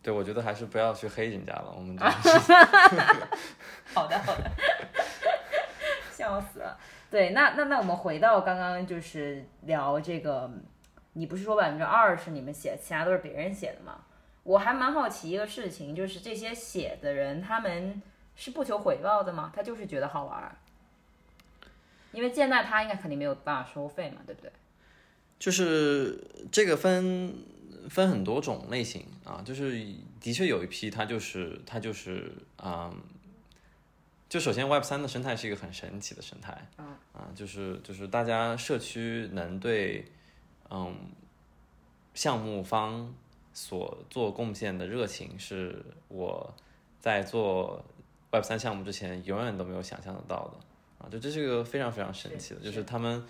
[0.00, 2.04] 对我觉得还是不要去黑人家了，我们就
[3.92, 4.48] 好的好的，
[6.14, 6.78] 笑死了。
[7.10, 10.48] 对，那那那我们回到刚刚就是聊这个，
[11.14, 13.98] 你不是说百分之二是你们写，其他都是别人写的吗？
[14.44, 18.02] 我还蛮好奇一个事情，就是这些写的人，他们
[18.34, 19.52] 是不求回报的吗？
[19.54, 20.56] 他就是觉得好玩儿，
[22.12, 24.50] 因为现在他应该肯定没有办法收费嘛，对不对？
[25.38, 27.34] 就是这个分
[27.90, 29.70] 分很多种类型啊，就是
[30.20, 32.92] 的确有一批他就是他就是嗯，
[34.28, 40.04] 就首先 Web 三的生态是一个很神奇的生态，嗯啊，就是就是大家社区能对
[40.70, 40.94] 嗯
[42.14, 43.12] 项目方
[43.52, 46.54] 所做贡献的热情，是我
[47.00, 47.84] 在做
[48.30, 50.58] Web 三项目之前永远都没有想象得到的。
[50.98, 53.22] 啊，就这是一个非常非常神奇的，是就是他们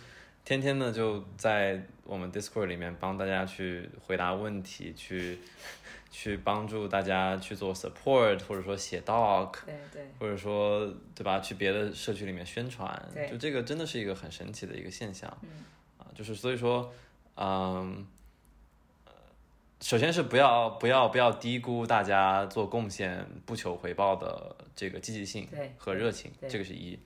[0.44, 5.38] 天天的就在我们 Discord 里面帮大家去回答问题，去
[6.12, 10.06] 去帮助大家去做 support，或者说写 doc，对对。
[10.20, 15.48] 或者说对吧，去别的社区里面宣传，就这个真的是一个很神奇的一个现象，嗯。
[15.96, 16.92] 啊，就是所以说，
[17.36, 18.04] 嗯，呃
[19.82, 26.98] 首先是不要不要不要低估大家做贡献不求回报的这个积极性和热情，这个是一，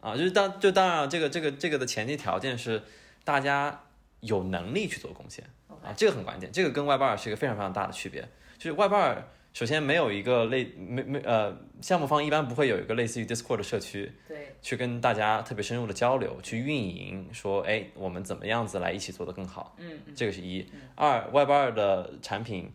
[0.00, 2.82] 啊，就是当就当然了这个这个这个的前提条件是
[3.22, 3.84] 大家
[4.20, 5.44] 有能力去做贡献。
[5.82, 8.26] 啊，这个很关键，这个跟外包尔是一个非常非常大的区别。
[8.56, 14.54] 就是 Web 二首先没有一个类没没呃项目方一般不会有一个类似于 Discord 的社区对。
[14.62, 20.14] 去跟大家特别深入的交流，去运营，说哎我们怎么样子来一起做得更好，嗯嗯。
[20.14, 20.64] 这个是一。
[20.94, 22.72] 二 Web 二的产品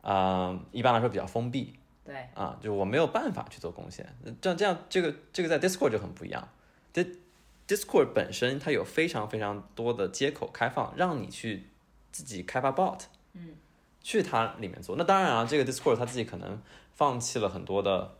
[0.00, 2.14] 啊、一般来说比较封闭对。
[2.34, 4.06] 啊，就我没有办法去做贡献，
[4.40, 6.48] 这样这样这个这个在 Discord 就很不一样。
[6.94, 7.18] Dis
[7.68, 11.66] Discord 本身它有非常非常多的接口开放，让你去
[12.12, 13.00] 自己开发 bot，
[13.34, 13.50] 嗯，
[14.06, 14.94] 去它里面做。
[14.96, 16.62] 那当然啊，这个 Discord 它自己可能
[16.94, 18.12] 放弃了很多的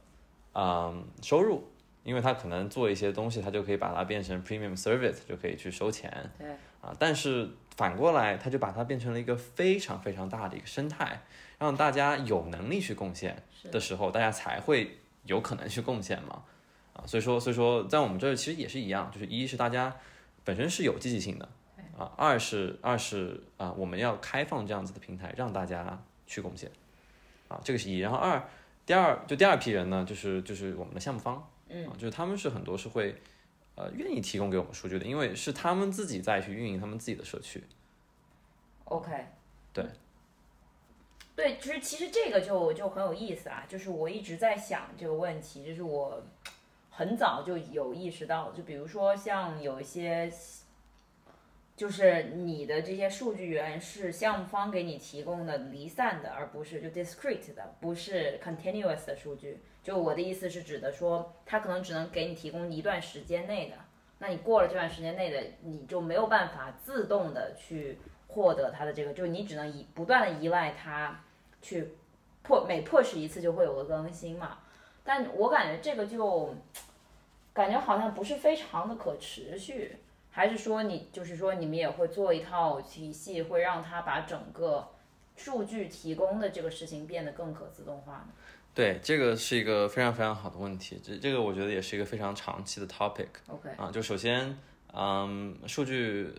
[0.52, 1.70] 嗯收入，
[2.02, 6.48] 因为它可能做一些东西，它就可以把它变成 premium service，就可以去收钱对
[6.80, 6.92] 啊。
[6.98, 11.22] 但是反过来，它就把它变成了一个非常非常大的一个生态，
[11.56, 16.42] 让大家有能力去贡献是的时候，大家才会有可能去贡献嘛。
[16.94, 19.94] 啊，所以说，所以说，在我们这儿其实也是一样，就是一是大家
[20.42, 21.48] 本身是有积极性的，
[21.96, 26.70] 啊，二是二是啊，我们要开放这样子的平台，让大家去贡献，
[27.48, 27.98] 啊，这个是一。
[27.98, 28.42] 然后二，
[28.84, 31.86] 第二就第二批人呢，就是就是我们的项目方，嗯。
[31.86, 33.14] 啊，就是他们是很多是会
[33.74, 37.64] 呃愿意提供给我们数据的，因为是他们自己在去运营他们自己的社区
[38.84, 39.26] ，，OK，
[39.72, 39.84] 对。
[41.34, 46.22] 对，就是其实这个就就很有意思啊，就是我一直在想这个问题，就是我
[46.88, 50.32] 很早就有意识到，就比如说像有一些，
[51.76, 59.60] 就是你的这些数据源是项目方给你提供的离散的，而不是就 discrete 的，不是 continuous 的数据。
[59.82, 63.76] 就我的意思是指的说，它可能只能给你提供一段时间内的，
[64.18, 71.22] 那你过了这段时间内的，你就没有办法自动的去获得它的这个，就你只能依不断的依赖它
[71.60, 71.92] 去
[72.42, 74.58] 破每 push 一次就会有个更新嘛。
[75.04, 76.54] 但我感觉这个就
[77.52, 79.98] 感觉好像不是非常的可持续，
[80.36, 84.86] 还是说你就是说你们也会做一套体系，会让它把整个
[85.34, 88.28] 数据提供的这个事情变得更可自动化呢？
[88.74, 93.28] 对，这个是一个非常非常好的问题，这这个我觉得也是一个非常长期的 topic。
[93.48, 94.58] OK，啊，就首先，
[94.92, 96.30] 嗯，数据，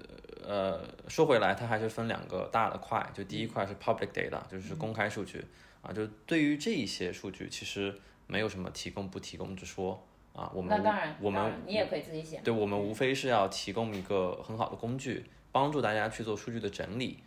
[0.45, 5.43] 呃，说回来，它还是分两个大的块，就第一块是 public data，就是公开数据，
[5.81, 12.39] 啊，就对于这一些数据，其实没有什么提供不提供之说，啊，我们那当然，我们你也可以自己写。
[12.43, 17.17] 对我们无非是要提供一个很好的工具，帮助大家去做数据的整理，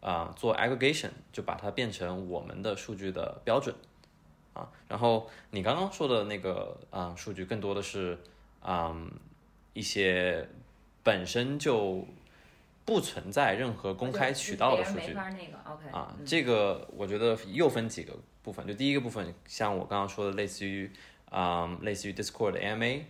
[0.00, 3.74] 啊、做 aggregation，就把它变成我们的数据的标准，
[4.52, 8.18] 啊，然后你刚刚说的那个啊、数据更多的是，
[8.60, 8.94] 啊，
[9.72, 10.46] 一些
[11.02, 12.06] 本身就
[12.84, 16.26] 不存在任何公开渠道的数据没，法那个 OK 啊，嗯。
[16.26, 20.90] 这个我觉得又分几个部分，就第一个部分，像我刚刚说的，类似于
[21.30, 23.02] 啊、类似于 Discord 的 AMA，、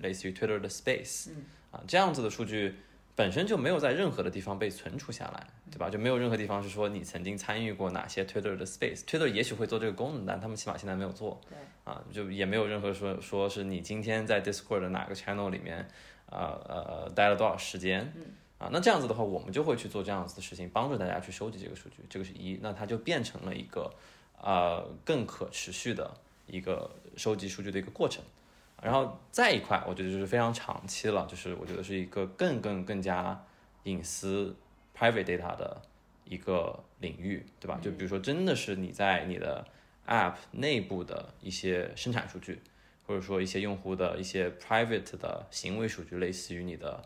[0.00, 1.30] 类似于 Twitter 的 Space，、
[1.70, 2.74] 啊，这样子的数据
[3.14, 5.88] 本身就没有在任何的地方被存储下来，对吧？
[5.88, 15.88] 就没有任何地方是说你曾经参与过哪些 Twitter 的 Space，Twitter 也许会做这个功能，但他们起码现在没有做，对，啊，就也没有任何说说是你今天在 Discord 的哪个 channel 里面，
[16.26, 18.12] 呃呃待了多少时间，
[18.58, 23.90] 啊，那这样子的话，我们就会去做这样子的事情，帮助大家去收集这个数据，这个是一，那它就变成了一个
[24.42, 26.10] 呃更可持续的
[26.46, 28.22] 一个收集数据的一个过程。
[28.82, 33.42] 然后再一块，我觉得就是非常长期了，就是我觉得是一个更更更加
[33.84, 34.54] 隐私
[34.96, 35.80] private data 的
[36.24, 37.78] 一个领域，对吧？
[37.80, 39.66] 就比如说，真的是你在你的
[40.06, 42.60] app 内部的一些生产数据，
[43.06, 47.02] 或者说一些用户的一些 private 的行为数据，类似于你的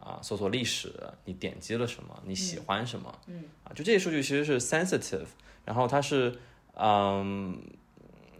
[0.00, 0.92] 啊搜索历史，
[1.24, 5.28] 你点击了什么，你喜欢什么，嗯，啊，就这些数据其实是 sensitive，
[5.64, 6.36] 然后它是
[6.74, 7.62] 嗯，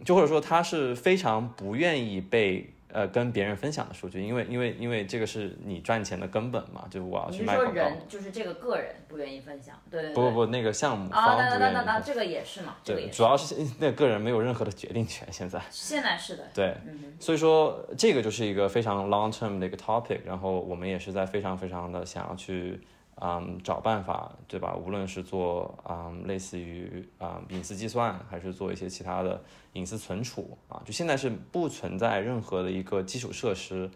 [0.03, 7.73] 就或者说他是非常不愿意被呃跟别人分享的数据，因为因为因为这个是你赚钱的根本嘛，就是我要去卖广告。
[7.73, 9.79] 人就是这个个人不愿意分享？
[9.89, 10.15] 对对对。
[10.15, 11.73] 不不不，那个项目啊，方那那不愿意分享。
[11.73, 13.17] 那那那这个也是嘛，这个对，也是。
[13.17, 15.61] 主要是那个人没有任何的决定权，现在。
[15.71, 22.81] 现在是的，对，嗯所以说这个就是一个非常 long term 的一个 topic，然后我们也是在非常非常的想要去，
[23.23, 24.75] 嗯，找办法，对吧？
[24.75, 29.39] 无论是做嗯类似于啊、隐私计算，还是做一些其他的
[29.73, 33.91] 隐私存储啊，就现在是不存在任何的一个基础设施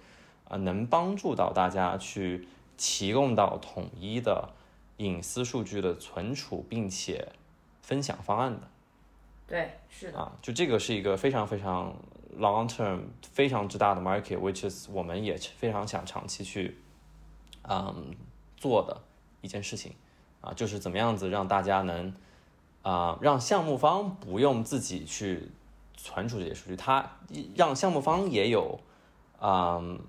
[0.47, 2.47] 啊、能帮助到大家去
[2.78, 4.49] 提供到统一的
[4.97, 7.30] 隐私数据的存储并且
[7.82, 8.67] 分享方案的。
[9.47, 11.95] 对，是的，啊，就这个是一个非常非常
[12.38, 16.78] long term 非常之大的 market，which is 我们也非常想长期去
[17.67, 18.13] 嗯
[18.55, 19.01] 做的
[19.46, 19.93] 一件事情
[20.41, 22.14] 啊，就是怎么样子让大家能
[22.82, 25.50] 啊让项目方不用自己去
[25.96, 27.18] 存储这些数据，他
[27.56, 28.80] 让项目方也有
[29.39, 30.00] 嗯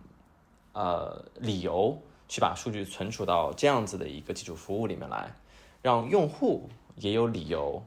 [0.72, 1.96] 呃理由
[2.28, 5.32] 去把数据存储到这样子的一个基础服务里面来，
[5.80, 7.82] 让用户也有理由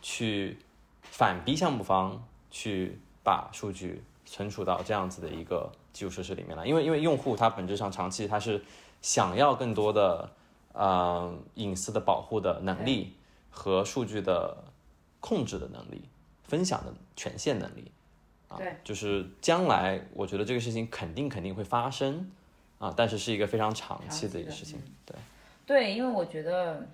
[0.00, 0.58] 去
[1.02, 8.64] 反逼项目方去把数据存储到这样子的一个基础设施里面来，因为因为用户他本质上长期他是
[9.02, 10.30] 想要更多的
[10.72, 13.14] 呃隐私的保护的能力
[13.50, 14.56] 和数据的
[15.20, 16.02] 控制的能力、
[16.42, 17.90] 分享的权限能力。
[18.48, 22.30] 啊对，就是将来我觉得这个事情肯定肯定会发生
[22.78, 24.78] 啊，但是是一个非常长期的一个事情。
[25.06, 25.16] 对，
[25.64, 26.86] 对，因为我觉得，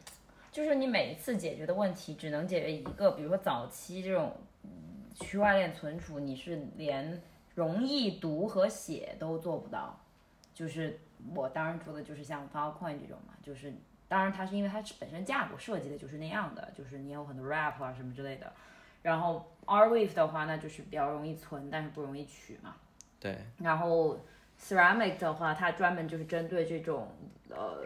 [0.52, 4.70] 就是你每一次解决的问题只能解决一个，比如说早期这种嗯
[5.18, 7.20] 区块链存储，你是连
[7.56, 9.98] 容易读和写都做不到。
[10.54, 11.00] 就是
[11.34, 13.72] 我当然说的，就是像 Filecoin 这种嘛，就是
[14.08, 18.52] 当然它是因为它本身架构设计的就是那样的，就是你有很多 wrap 啊什么之类的。
[19.02, 22.74] 然后 Arweave 的话，那就是比较容易存，但是不容易取嘛。
[23.20, 24.18] 对，然后
[24.60, 27.08] Ceramic 的话，它专门就是针对这种
[27.48, 27.84] 呃，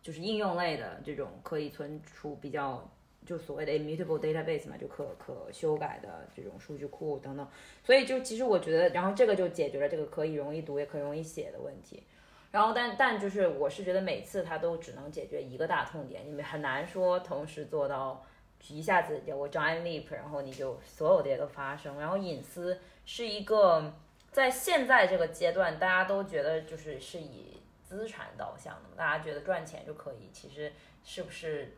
[0.00, 2.88] 就是应用类的这种可以存储比较
[3.28, 7.46] 就所谓的 immutable database 嘛，就可可修改的这种数据库等等。
[7.84, 12.02] 所以就其实我觉得，然后这个就解决了这个可以容易读也可以容易写的问题。
[12.50, 18.24] 然后但但就是我是觉得每次它都只能解决一个大痛点，你们很难说同时做到
[18.68, 22.00] 一下子有个 giant leap，然后你就所有这些都发生。
[22.00, 23.92] 然后隐私是一个
[24.32, 30.30] 在现在这个阶段，大家都觉得就是是以资产导向的，大家觉得赚钱就可以。
[30.32, 30.72] 其实
[31.04, 31.76] 是不是，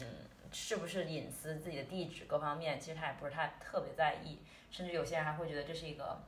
[0.00, 0.06] 嗯，
[0.52, 4.38] 是不是隐私、自己的地址各方面，其实他也不是太特别在意，
[4.70, 6.22] 甚至有些人还会觉得这是一个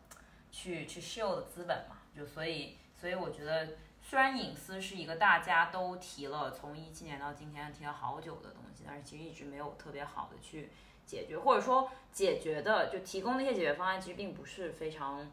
[0.51, 1.99] 去去 show 的资本嘛。
[2.17, 3.69] 就所以，所以我觉得。
[4.09, 10.71] 虽然隐私是一个大家都提了，从一七年到今天提了好久的东西，但是其实一直没有特别好的去
[11.05, 15.29] 解决，或者说解决的就提供那些解决方案，其实并不是非常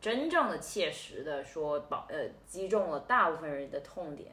[0.00, 4.32] 真正的切实的说保呃击中了大部分人的痛点。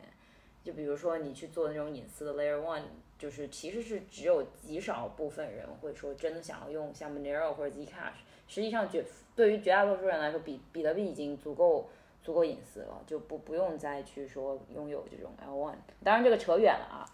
[0.64, 2.84] 就比如说你去做那种隐私的 Layer One，
[3.22, 9.06] 就是其实是只有极少部分人会说真的想要用像 Monero 或者 Zcash，实际上绝
[9.36, 11.90] 对于绝大多数人来说，比比特币已经足够。
[12.24, 15.74] 足够隐私了，就不不用再去说拥有这种 L one。
[16.04, 17.10] 当然这个扯远了啊，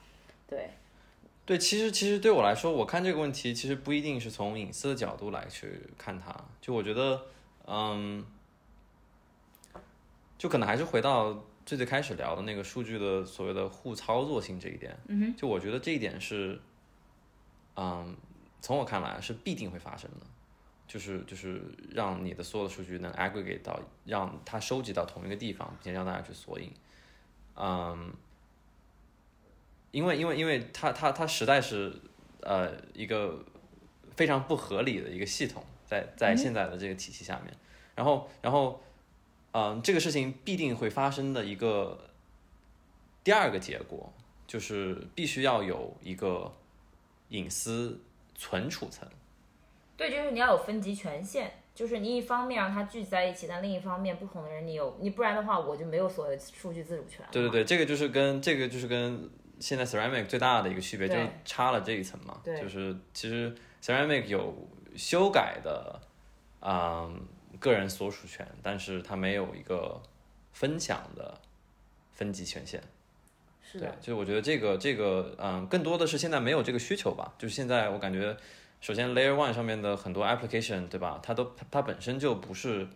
[0.45, 0.71] 对。
[1.45, 7.21] 对，其实其实对我来说，我看这个问题其实不一定是从隐私的角度来去看它，就我觉得，
[7.67, 8.25] 嗯，
[10.37, 14.97] 就可能还是回到最最开始聊的那个数据的所谓的互操作性这一点。
[15.07, 15.35] 嗯哼。
[15.35, 16.59] 就我觉得这一点是，
[17.75, 18.15] 嗯，
[18.59, 20.25] 从我看来是必定会发生的。
[20.87, 21.61] 就是就是
[21.91, 26.71] 让你的所有的数据能 aggregate 到，让它收集到同一个地方，并且让大家去索引，
[27.57, 28.13] 嗯，
[29.91, 31.93] 因为因为因为它它它实在是
[32.39, 33.43] 呃一个
[34.15, 37.53] 非常不合理的一个系统，在在现在的这个体系下面，
[37.93, 38.81] 然后然后
[39.59, 41.97] 嗯这个事情必定会发生的一个
[43.23, 44.13] 第二个结果，
[44.45, 46.53] 就是必须要有一个
[47.29, 47.99] 隐私
[48.35, 49.09] 存储层。
[49.95, 57.25] 对，就是你要有分级权限，就是你一方面让它聚集在一起，但另一方面不同的人你有你，不然的话我就没有所谓的数据自主权。
[57.31, 59.27] 对对对，这个就是跟这个就是跟
[59.59, 62.39] 现在 Ceramic 最大的一个区别，就是差了这一层嘛。
[62.43, 64.53] 对，就是其实 Ceramic 有
[64.95, 65.99] 修改的，
[66.61, 67.19] 嗯，
[67.59, 70.01] 个人所属权，但是它没有一个
[70.53, 71.39] 分享的
[72.13, 72.81] 分级权限。
[73.61, 77.33] 是的，就是我觉得这个这个嗯，更多的是现在没有这个需求吧。
[77.37, 78.35] 就是现在我感觉。
[78.79, 81.19] 首先，Layer One 上面的很多 application，对吧？
[81.23, 82.87] 它都它本身就不是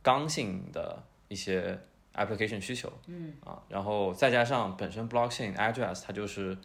[0.00, 1.76] 刚性的一些
[2.14, 6.56] application 需求，嗯啊，然后再加上本身 blockchain address 它就是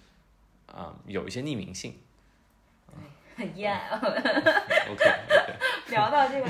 [0.67, 1.95] 啊、有一些匿名性。
[3.37, 5.13] Yeah，OK，OK OK，
[5.89, 6.47] 聊到这个，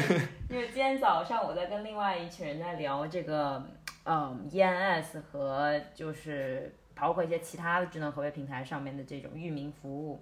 [0.49, 3.63] 就是今天早上我在跟另外一群人在聊这个，
[4.05, 10.21] 嗯，ENS 和就是包括一些其他的智能合约平台上面的这种域名服务，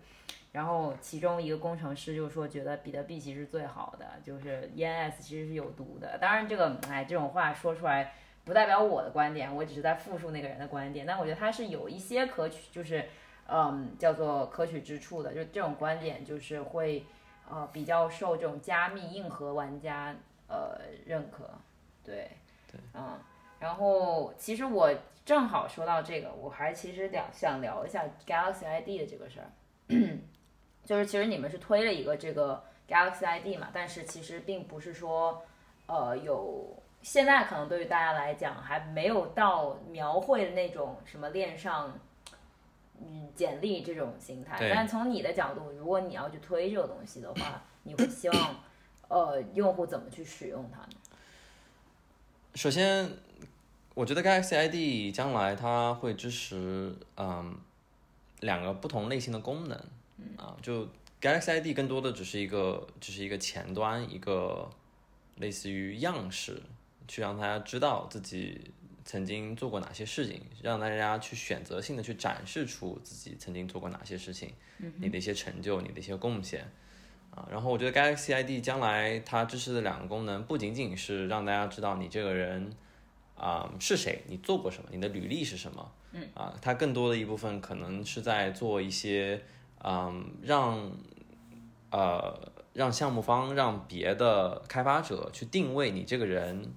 [0.51, 6.17] 然后其中一个工程师就说觉得比特币其实最好的，就是 ENS 其实是有毒的。
[6.19, 8.13] 当然这个，哎，这种话说出来
[8.45, 11.05] 不代表我的观点，我只是在复述那个人的观点。
[11.05, 13.05] 但我觉得他是有一些可取，就是
[13.51, 17.05] 嗯，叫做可取之处的，就这种观点就是会。
[17.53, 20.15] 呃，比较受这种加密硬核玩家
[20.47, 21.49] 呃认可，
[22.01, 22.29] 对，
[22.71, 23.19] 对，嗯，
[23.59, 24.89] 然后其实我
[25.25, 29.51] 正好说到这个，我还其实聊想聊一下 Galaxy ID 的这个事儿，
[30.85, 35.43] 就是其实你们是推了一个这个 Galaxy ID 嘛，但是其实并不是说
[35.87, 41.99] 呃有现在可能对于大家来讲还没有到描绘的那种什么链上。
[43.03, 48.55] 嗯，简历这种形态，但从你的角度，如果你要去推这个东西的话，你会希望，
[49.07, 50.87] 呃，用户怎么去使用它呢？
[52.53, 53.09] 首先，
[53.95, 57.57] 我觉得 Galaxy ID 将来它会支持，嗯，
[58.41, 59.77] 两个不同类型的功能，
[60.37, 60.87] 啊，就
[61.19, 64.69] Galaxy ID 更多的只是一个，只是一个前端，一个
[65.37, 66.61] 类似于样式，
[67.07, 68.71] 去让大家知道自己。
[69.03, 74.53] 曾经做过哪些事情，让大家去选择性的去展示出自己曾经做过哪些事情，
[74.97, 76.69] 你的一些成就，你的一些贡献，
[77.31, 82.71] 啊，然后我觉得 Galaxy ID 将来它支持的两个功能，不仅仅是让大家知道你这个人
[83.35, 89.41] 啊是谁，你做过什么，你的履历是什么，嗯，啊，它更多的一部分可能是在做一些，
[89.83, 90.91] 嗯，让
[91.89, 96.73] 呃让项目方让别的开发者去定位你这个人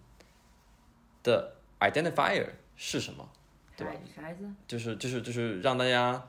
[1.22, 1.53] 的。
[1.80, 2.46] Identifier
[2.76, 3.28] 是什么？
[3.76, 3.92] 对吧？
[4.14, 4.48] 啥意思？
[4.66, 6.26] 就是就是就是让大家，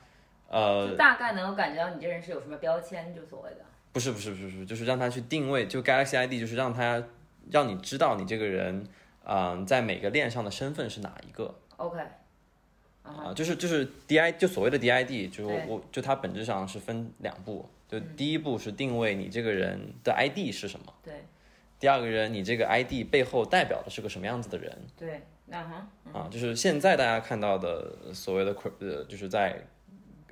[0.50, 3.58] 呃，大概能够感觉到你这人是有什么标签，就所谓的。
[3.94, 7.02] 不是不是不是不是，就是让他去定位，就 Galaxy ID 就是让他
[7.52, 8.88] 让你知道你这个人，
[9.24, 11.54] 嗯，在每个链上的身份是哪一个。
[11.78, 12.00] OK。
[13.04, 20.92] 啊，就是就是 DI 就所谓的 DID，就我就它本质上是分两步，就第一步是定位你这个人的 ID 是什么。
[21.04, 21.24] 对。
[21.80, 24.76] 第二个人，你这个 ID 背后代表的是个什么样子的人？
[24.98, 25.22] 对。
[25.52, 29.62] 啊啊，就是现在大家看到的所谓的呃，就是在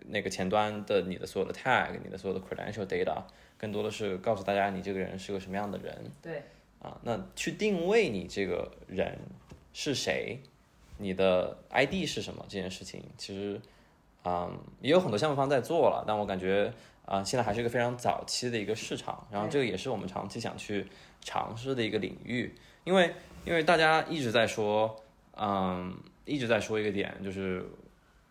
[0.08, 3.24] 那个前端的你的所有的 tag，你的所有的 credential data，
[3.58, 6.12] 更多的是告诉大家你这个人是个什么样的人。
[6.22, 6.42] 对。
[6.80, 9.18] 啊，那去定位你这个人
[9.72, 10.38] 是谁，
[10.98, 13.62] 你的 ID 是什么这件事情，其实
[14.24, 14.52] 啊
[14.82, 16.74] 也有很多项目方在做了，但我感觉
[17.06, 20.86] 啊现在还是一个非常早期的一个市场，然后这个也是我们长期想去
[21.22, 22.54] 尝试的一个领域，
[22.84, 23.14] 因为
[23.46, 25.00] 因为大家一直在说。
[25.36, 27.66] 嗯，一直在说一个点，就是，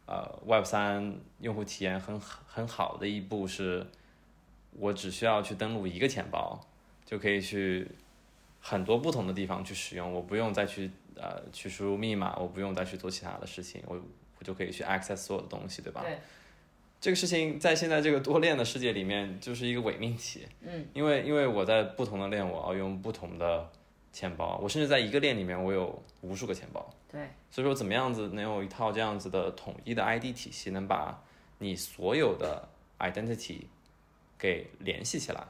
[0.06, 3.84] 呃，Web 三用户体验很很好的一步是，
[4.78, 6.60] 我只需要去登录一个钱包，
[7.04, 7.88] 就可以去
[8.60, 14.00] 很多不同的地方去使用，我不用再去呃去输入密码，我不用再去做其他的事情，我
[14.38, 16.02] 我就可以去 access 所有的东西，对吧？
[16.02, 16.18] 对。
[17.00, 20.46] 这个事情在现在这个多链的世界里面就是一个伪命题。
[20.60, 20.86] 嗯。
[20.94, 23.68] 因为因为我在不同的链，我要用不同的。
[24.12, 26.86] 钱包，我甚至在一个链里面，我有无数个钱包。
[27.10, 31.22] 对，所以说怎么样子能有一套这样子的统一的 ID 体系，能把
[31.58, 33.62] 你所有的 identity
[34.38, 35.46] 给联系起来，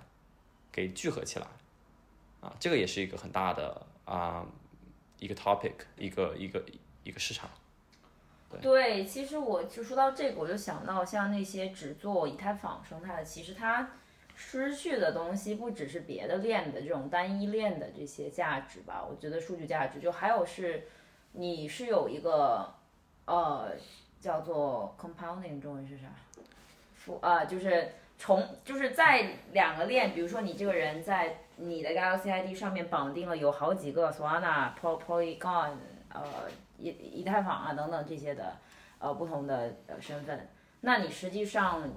[0.71, 1.47] 给聚合起来，
[2.41, 4.47] 啊，这个也是一个很大的啊
[5.19, 6.65] 一个 topic，一个一个
[7.03, 7.51] 一个市场。
[8.61, 13.91] 对，其实我就说到这个，我就想到像那些只做以太坊生态的，其实它。
[14.35, 20.89] 失去的东西不只是别的链的这种单一链的这些价值吧，我觉得数据价值就还有是，
[21.33, 22.75] 你是有一个，
[23.25, 23.71] 呃，
[24.21, 26.05] 叫做 compounding 中文是啥？
[26.95, 35.75] 复啊，就是重，就是在两个链，比如说你这个人在你的 Galaxy ID 上面绑定了有好几个 Solana、Polygon、
[36.13, 36.25] 呃
[36.79, 38.57] 以以太坊啊等等这些的
[38.99, 40.49] 呃不同的呃身份，
[40.81, 41.89] 那你实际上。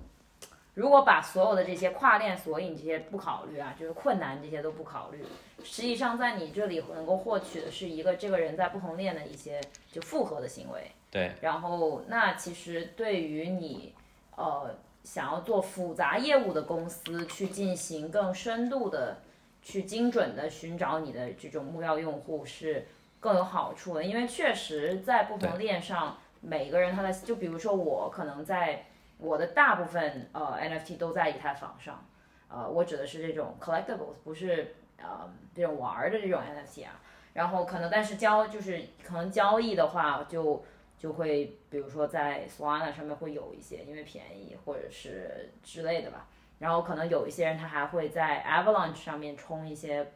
[0.75, 5.23] 如果把所有的这些跨链索引这些不考虑啊，就是困难这些都不考虑，
[5.63, 10.91] 实际上在你这里能够获取的是一个这个人在不同链的一些就复合的行为。
[11.09, 11.31] 对。
[11.41, 13.93] 然后那其实对于你
[14.35, 19.19] 呃想要做复杂业务的公司去进行更深度的
[19.61, 22.85] 去精准的寻找你的这种目标用户是
[23.21, 28.87] 更有好处的，因为确实在不同链上每个人他的就比如说我可能在。
[29.17, 32.05] 我的大部分呃 NFT 都在以太坊上，
[32.49, 36.99] 呃，我指的是这种 collectibles，不是呃这种玩儿的这种 NFT 啊。
[37.33, 40.63] 然后可能但是交就是可能交易的话，就
[40.97, 46.27] 就会比如说在 Solana 上面会有一些，因为便宜或者是之类的吧。
[46.59, 50.09] 然后可能有一些人他还会在 Avalanche 上面充一些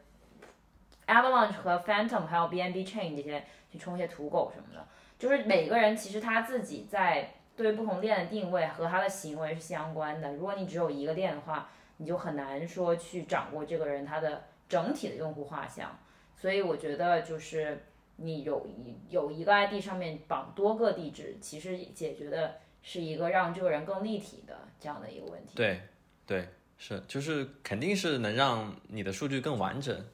[1.08, 4.88] Avalanche 和 Phantom 还有 BNB Chain 这些去充一些土狗什么的，
[5.18, 7.34] 就是每个人其实他自己在
[7.64, 10.34] 对不同链的定位和他的行为是相关的。
[10.34, 15.98] 如果你只有一个链的话，你就很难说去掌握这个人他的整体的用户画像。
[16.36, 17.84] 所以我觉得就是
[18.16, 25.56] 你有一有一个 ID 上面绑多个地址，其实解决的是一个让这个人更立体的这样的一个问题。
[25.56, 25.82] 对，
[26.26, 26.48] 对，
[26.78, 30.06] 是，就是肯定是能让你的数据更完整，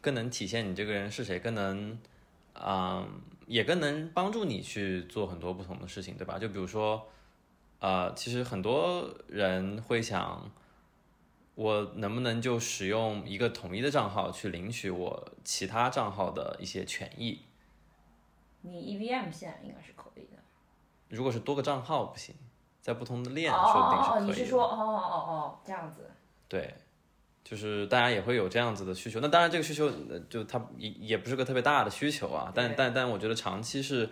[0.00, 1.98] 更能体现你这个人是谁，更能，
[2.54, 3.06] 啊、
[3.46, 6.38] 也更能帮助你去做很多不同的事情，对吧？
[6.38, 7.06] 就比如说，
[7.78, 10.50] 呃，其实很多人会想，
[11.54, 17.42] 我能不能就使用一个统一的账号去领取我其他账号的一些权益？
[18.62, 20.42] 你 EVM 现在应该是可以的。
[21.08, 22.34] 如果是多个账号不行，
[22.80, 24.26] 在不同的链哦说不定哦哦，可以的。
[24.26, 26.10] 你是说哦哦哦哦这样子？
[26.48, 26.74] 对，
[27.44, 29.20] 就是大家也会有这样子的需求。
[29.20, 34.08] 那当然，这个需求呃就它也也不是个特别大的需求啊，但但但我觉得长期是，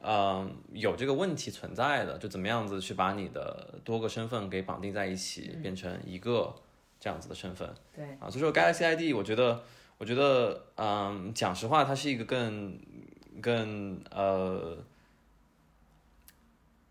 [0.00, 6.54] 呃，有这个问题存在的，就怎么样子去把你的多个身份给绑定在一起，变成一个
[7.00, 7.68] 这样子的身份。
[7.94, 9.64] 对，啊，所以说 Galaxy ID，我觉得，
[9.98, 12.78] 我觉得，嗯，讲实话，它是一个更
[13.42, 14.78] 更呃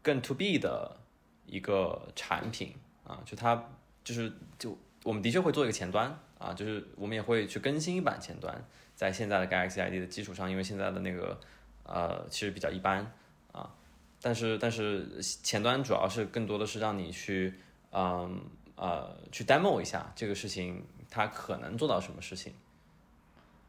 [0.02, 0.98] 更 to B 的
[1.46, 2.76] 一个产品
[3.06, 3.70] 啊，就它
[4.04, 11.40] 就是就我们的确会做一个前端啊，就是我们也会去更新一版前端，在现在的 Galaxy ID 的基础上，因为现在的那个
[11.84, 13.06] 呃其实比较一般
[13.52, 13.72] 啊，
[14.20, 17.54] 但是但是前端主要是更多的是让你去
[17.92, 18.42] 嗯
[18.76, 22.52] 呃去 demo 一下这个事情它可能做到什么事情。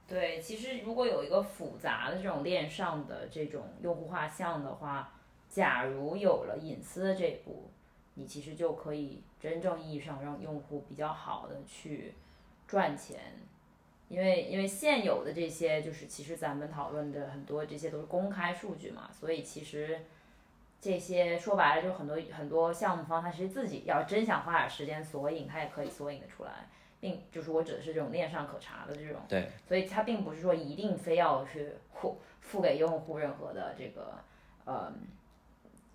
[0.08, 5.12] 对，其实如果有一个复杂的这种链上的这种用户画像的话，
[5.50, 7.70] 假如有了隐私的这一步，
[8.16, 12.12] 你其实就可以真正意义上让用户比较好的去
[12.66, 13.20] 赚钱。
[14.08, 20.00] 因为因为现有的这些就是其实咱们讨论的很多这些都是公开数据嘛，所以其实
[20.80, 26.68] 这些说白了就是很多很多项目方他其实自己要真想花点时间索引，他也可以索引的出来，
[27.00, 29.20] 并就是我指的是这种链上可查的这种。
[29.28, 34.16] 对，所以它并不是说一定非要去付付给用户任何的这个
[34.64, 34.92] 呃，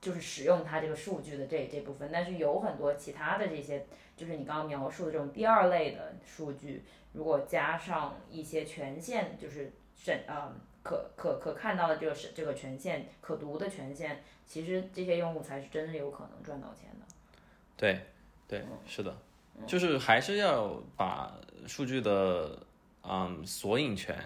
[0.02, 3.86] 就是使用它这个数据的这这部分，但是有很多其他的这些，
[4.18, 6.84] 就是你刚刚描述的这种第二类的数据，
[7.14, 17.06] 如果加上一些权限，就是审呃可可可看到的这个是这个权限可读的权限，其实这些用户才是真的有可能赚到钱的。
[17.78, 18.00] 对，
[18.48, 19.16] 对，是的，
[19.68, 22.58] 就是还是要把数据的
[23.04, 24.18] 嗯索引权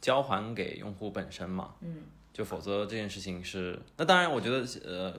[0.00, 2.02] 交还给用户本身嘛，嗯，
[2.34, 5.18] 就否则这件事情是，那当然我觉得呃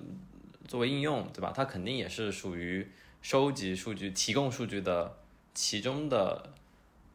[0.68, 2.88] 作为应用对吧，它肯定也是属于
[3.24, 5.18] 收集数据、提供数据的
[5.56, 6.54] 其中的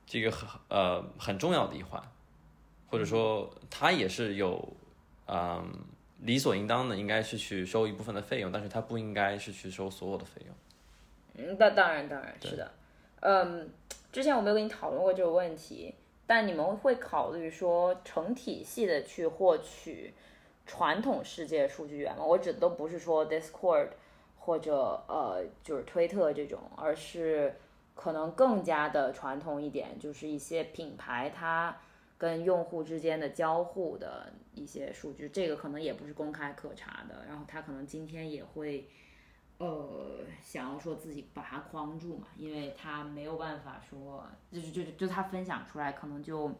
[0.05, 2.03] 这个很呃很重要的一环，
[2.89, 4.77] 或者说它也是有
[5.27, 5.73] 嗯。
[6.23, 10.55] 理所应当的应该是去收一部分的费用，但是它不应该是去收所有的费用。
[11.33, 12.71] 嗯，那当然，当然是的。
[13.21, 13.71] 嗯，
[14.13, 15.95] 之前我没有跟你讨论过这个问题，
[16.31, 20.15] 但你们会考虑说成体系的去获取
[20.65, 22.25] 传统世界数据源吗？
[22.25, 23.89] 我指的都不是说 Discord
[24.39, 27.57] 或者呃就是推特这种，而是
[27.97, 31.77] 可能更加的传统一点，就是一些品牌它
[32.17, 38.89] 跟用户之间的交互的一些数据，这个可能也不是公开可查的，然后它可能今天也会。
[39.61, 46.51] 呃，想要说自己把它框住嘛，因为他没有办法说，就是就就他分享出来可能就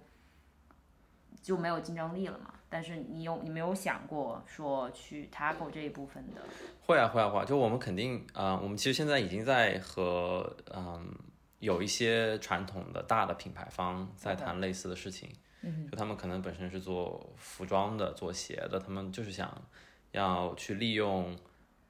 [1.41, 2.53] 就没有竞争力了嘛。
[2.69, 6.43] 但是你有你没有想过说去 tackle 这一部分的？
[6.87, 11.11] 会啊会啊会啊，就我们肯定啊、呃我们其实现在已经在和嗯
[11.61, 15.31] 有一些传统的大的品牌方在谈类似的事情，
[15.63, 19.51] 嗯，就他们可能本身是做服装的、做鞋的，他们就是想
[20.13, 21.35] 要去利用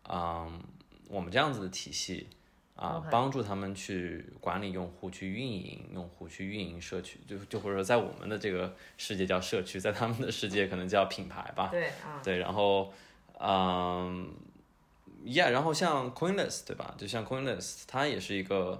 [0.08, 0.62] 嗯
[1.10, 2.28] 我们这样子的体系。
[2.76, 11.68] 啊 OK 帮助他们去管理用户、去运营用户、去运营社区，就就或者说在我们的这个世界叫社区，在他们的世界可能叫品牌吧。
[11.70, 12.90] 对啊，对，然后，
[13.38, 14.32] 嗯
[15.26, 16.94] ，Yeah，然后像 Coinless 对吧？
[16.96, 18.78] 就像 Coinless，它也是一个，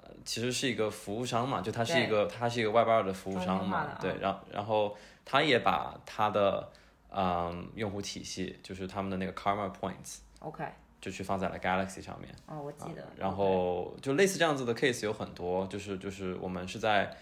[0.00, 6.70] 呃，其实是一个服务商嘛，就它是一个它是一个 Web 二的服务商嘛对，然然后它也把它的
[7.10, 10.64] 嗯用户体系，就是他们的那个 Karma Points，，OK，
[11.04, 12.34] 就去放在了 Galaxy 上面。
[12.46, 13.06] 哦，我记得。
[13.18, 17.14] 然后就类似这样子的 case 有很多，就是就是我们是在，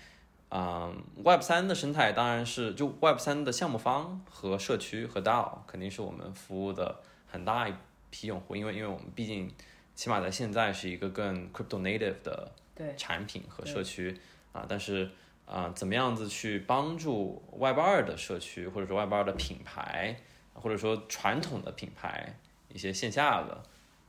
[0.51, 7.75] 嗯，Web 三的生态当然是就 Web 三的项目方和社区和 DAO 肯定是我们服务的很大一
[8.11, 9.51] 批用户，因为因为我们毕竟
[9.97, 14.17] 起码在现在是一个更 crypto native 的对产品和社区
[14.53, 15.11] 啊，但是
[15.45, 20.17] 啊，怎么样子去帮助 Web 二的社区，或者说 Web 二的品牌，
[20.55, 23.63] 或者说传统的品牌，一些线下的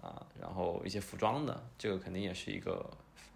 [0.04, 2.86] 啊，然后一些服装的，这个肯定也是一个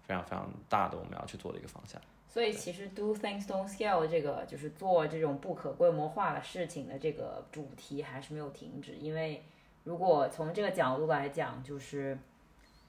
[0.06, 1.98] 非常非常大的我们要去做的一个方向。
[2.28, 9.42] 所以其实 do things don't scale 这个就是做这种不可规模化的事情的这个主题还是没有停止，因为
[9.84, 12.18] 如果从这个角度来讲，就是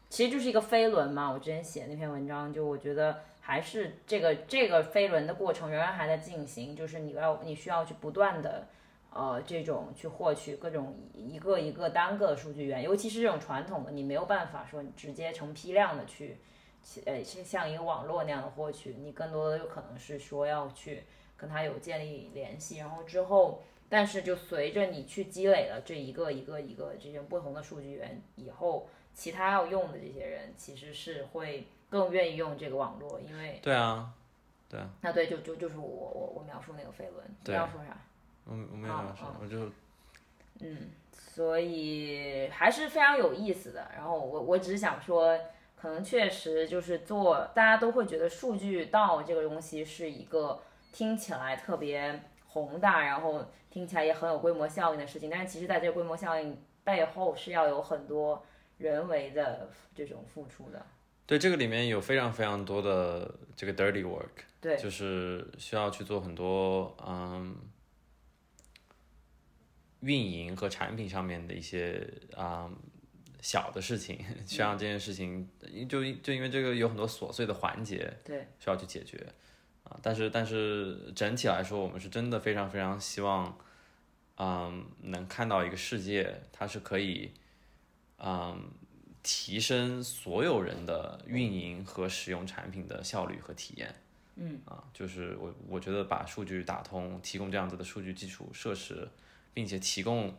[0.09, 1.31] 其实就是一个飞轮嘛。
[1.31, 8.67] 我之前写那篇文章，就我觉得还是这个这个飞轮的过程仍然还在进行，就是你要你需要去不断的
[9.11, 16.37] 呃这种去获取各种一个一个单个数据源，尤其是这种传统的，你没有办法说你直接成批量的去。
[17.05, 21.03] 呃，像一个网络那样的获取，你更多的有可能是说要去
[21.35, 34.13] 跟他有建立联系，然后之后，但是就随着你去积累了这一个一个一个这些不同的数据源以后，其他要用的这些人其实是会更愿意用这个网络，因为对啊，
[34.69, 38.01] 对啊，那对，就就就是我我我描述那个飞轮，你要说啥？
[38.49, 39.69] 我我没有描述，我就
[40.59, 43.89] 嗯，所以还是非常有意思的。
[43.95, 45.37] 然后我我只是想说。
[45.81, 55.29] 可能确实就是做，大家都会觉得数据到这个东西是一个听起来特别宏大，然后听起来也很有规模效应的事情。
[55.29, 58.45] 但是其实，在这个规模效应背后，是要有很多
[58.77, 60.85] 人为的这种付出的。
[61.25, 67.55] 对，这个里面有非常非常多的这个 dirty work，对，就是需要去做很多嗯
[70.01, 72.69] 运营和产品上面的一些啊。
[73.41, 75.47] 小的事情，实际上这件事情，
[75.87, 79.25] 就就因为这个有很多琐碎的环节，对，需要去解决，
[79.85, 83.57] 啊，但是但是整体来说，我们是真的非常非常希望，
[84.35, 87.31] 嗯，能看到一个世界，它是可以，
[88.17, 88.61] 嗯，
[89.23, 93.95] 提升所有人的运营和使用产品的效率和体验，
[94.35, 99.07] 嗯，啊，就是我我觉得把数据打通，提供这样子的数据基础设施，
[99.59, 100.33] 并且提供。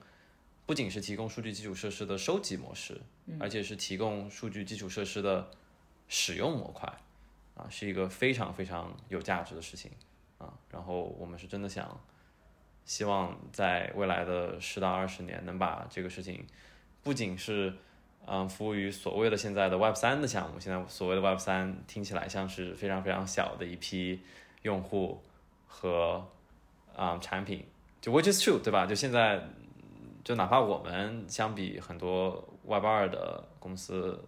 [0.66, 3.00] 不仅是提供数据基础设施的收集模式，
[3.40, 5.50] 而且是提供数据基础设施的
[6.06, 6.88] 使用模块，
[7.56, 9.90] 啊，是一个非常非常有价值的事情，
[10.38, 12.00] 啊，然后我们是真的想，
[12.84, 16.46] 希望在未来的十到二十年能把这个事情，
[17.02, 17.74] 不仅是，
[18.26, 24.20] 嗯，服务于所谓的现在的 Web 三的项目，现在所谓的 Web 三听起来像是非常非常小的一批
[24.62, 25.20] 用户
[25.66, 26.24] 和
[26.94, 27.66] 啊产品，
[28.00, 28.86] 就 Which is true，对吧？
[28.86, 29.42] 就现在。
[30.22, 34.22] 就哪怕我们相比很多 Web 二的公司，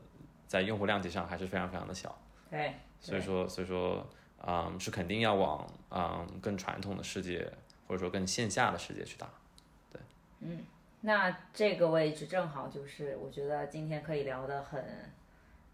[0.49, 2.19] 在用户量级上还是非常非常的小。
[2.51, 2.73] 对。
[2.99, 4.05] 所以说，所以说，
[4.45, 7.47] 嗯，是肯定要往嗯更传统的世界，
[7.87, 9.29] 或者说更线下的世界去打。
[9.93, 10.01] 对。
[10.41, 10.65] 嗯，
[11.03, 14.83] 那这个位置正好就是，我觉得今天可以聊得很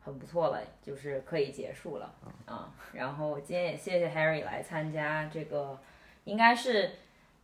[0.01, 2.13] 很不错了，就是可以结束了
[2.45, 2.75] 啊。
[2.93, 5.79] 然后今天也谢谢 Harry 来参加这个，
[6.25, 6.91] 应该是。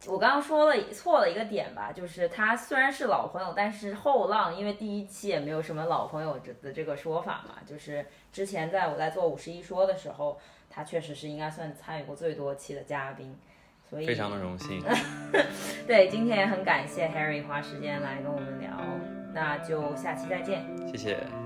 [0.06, 10.38] 我刚刚说了错了一个点吧，就是他虽然是老朋友，但是后浪因为第一期也没有什么老朋友的这个说法嘛，就是之前在我在做五十一说的时候，
[10.68, 13.34] 他确实是应该算参与过最多期的嘉宾，
[13.88, 14.82] 所以非常的荣幸。
[15.86, 18.70] 对，今天也很感谢 Harry 花时间来跟我们聊，
[19.32, 20.64] 那就下期再见。
[20.86, 21.43] 谢谢。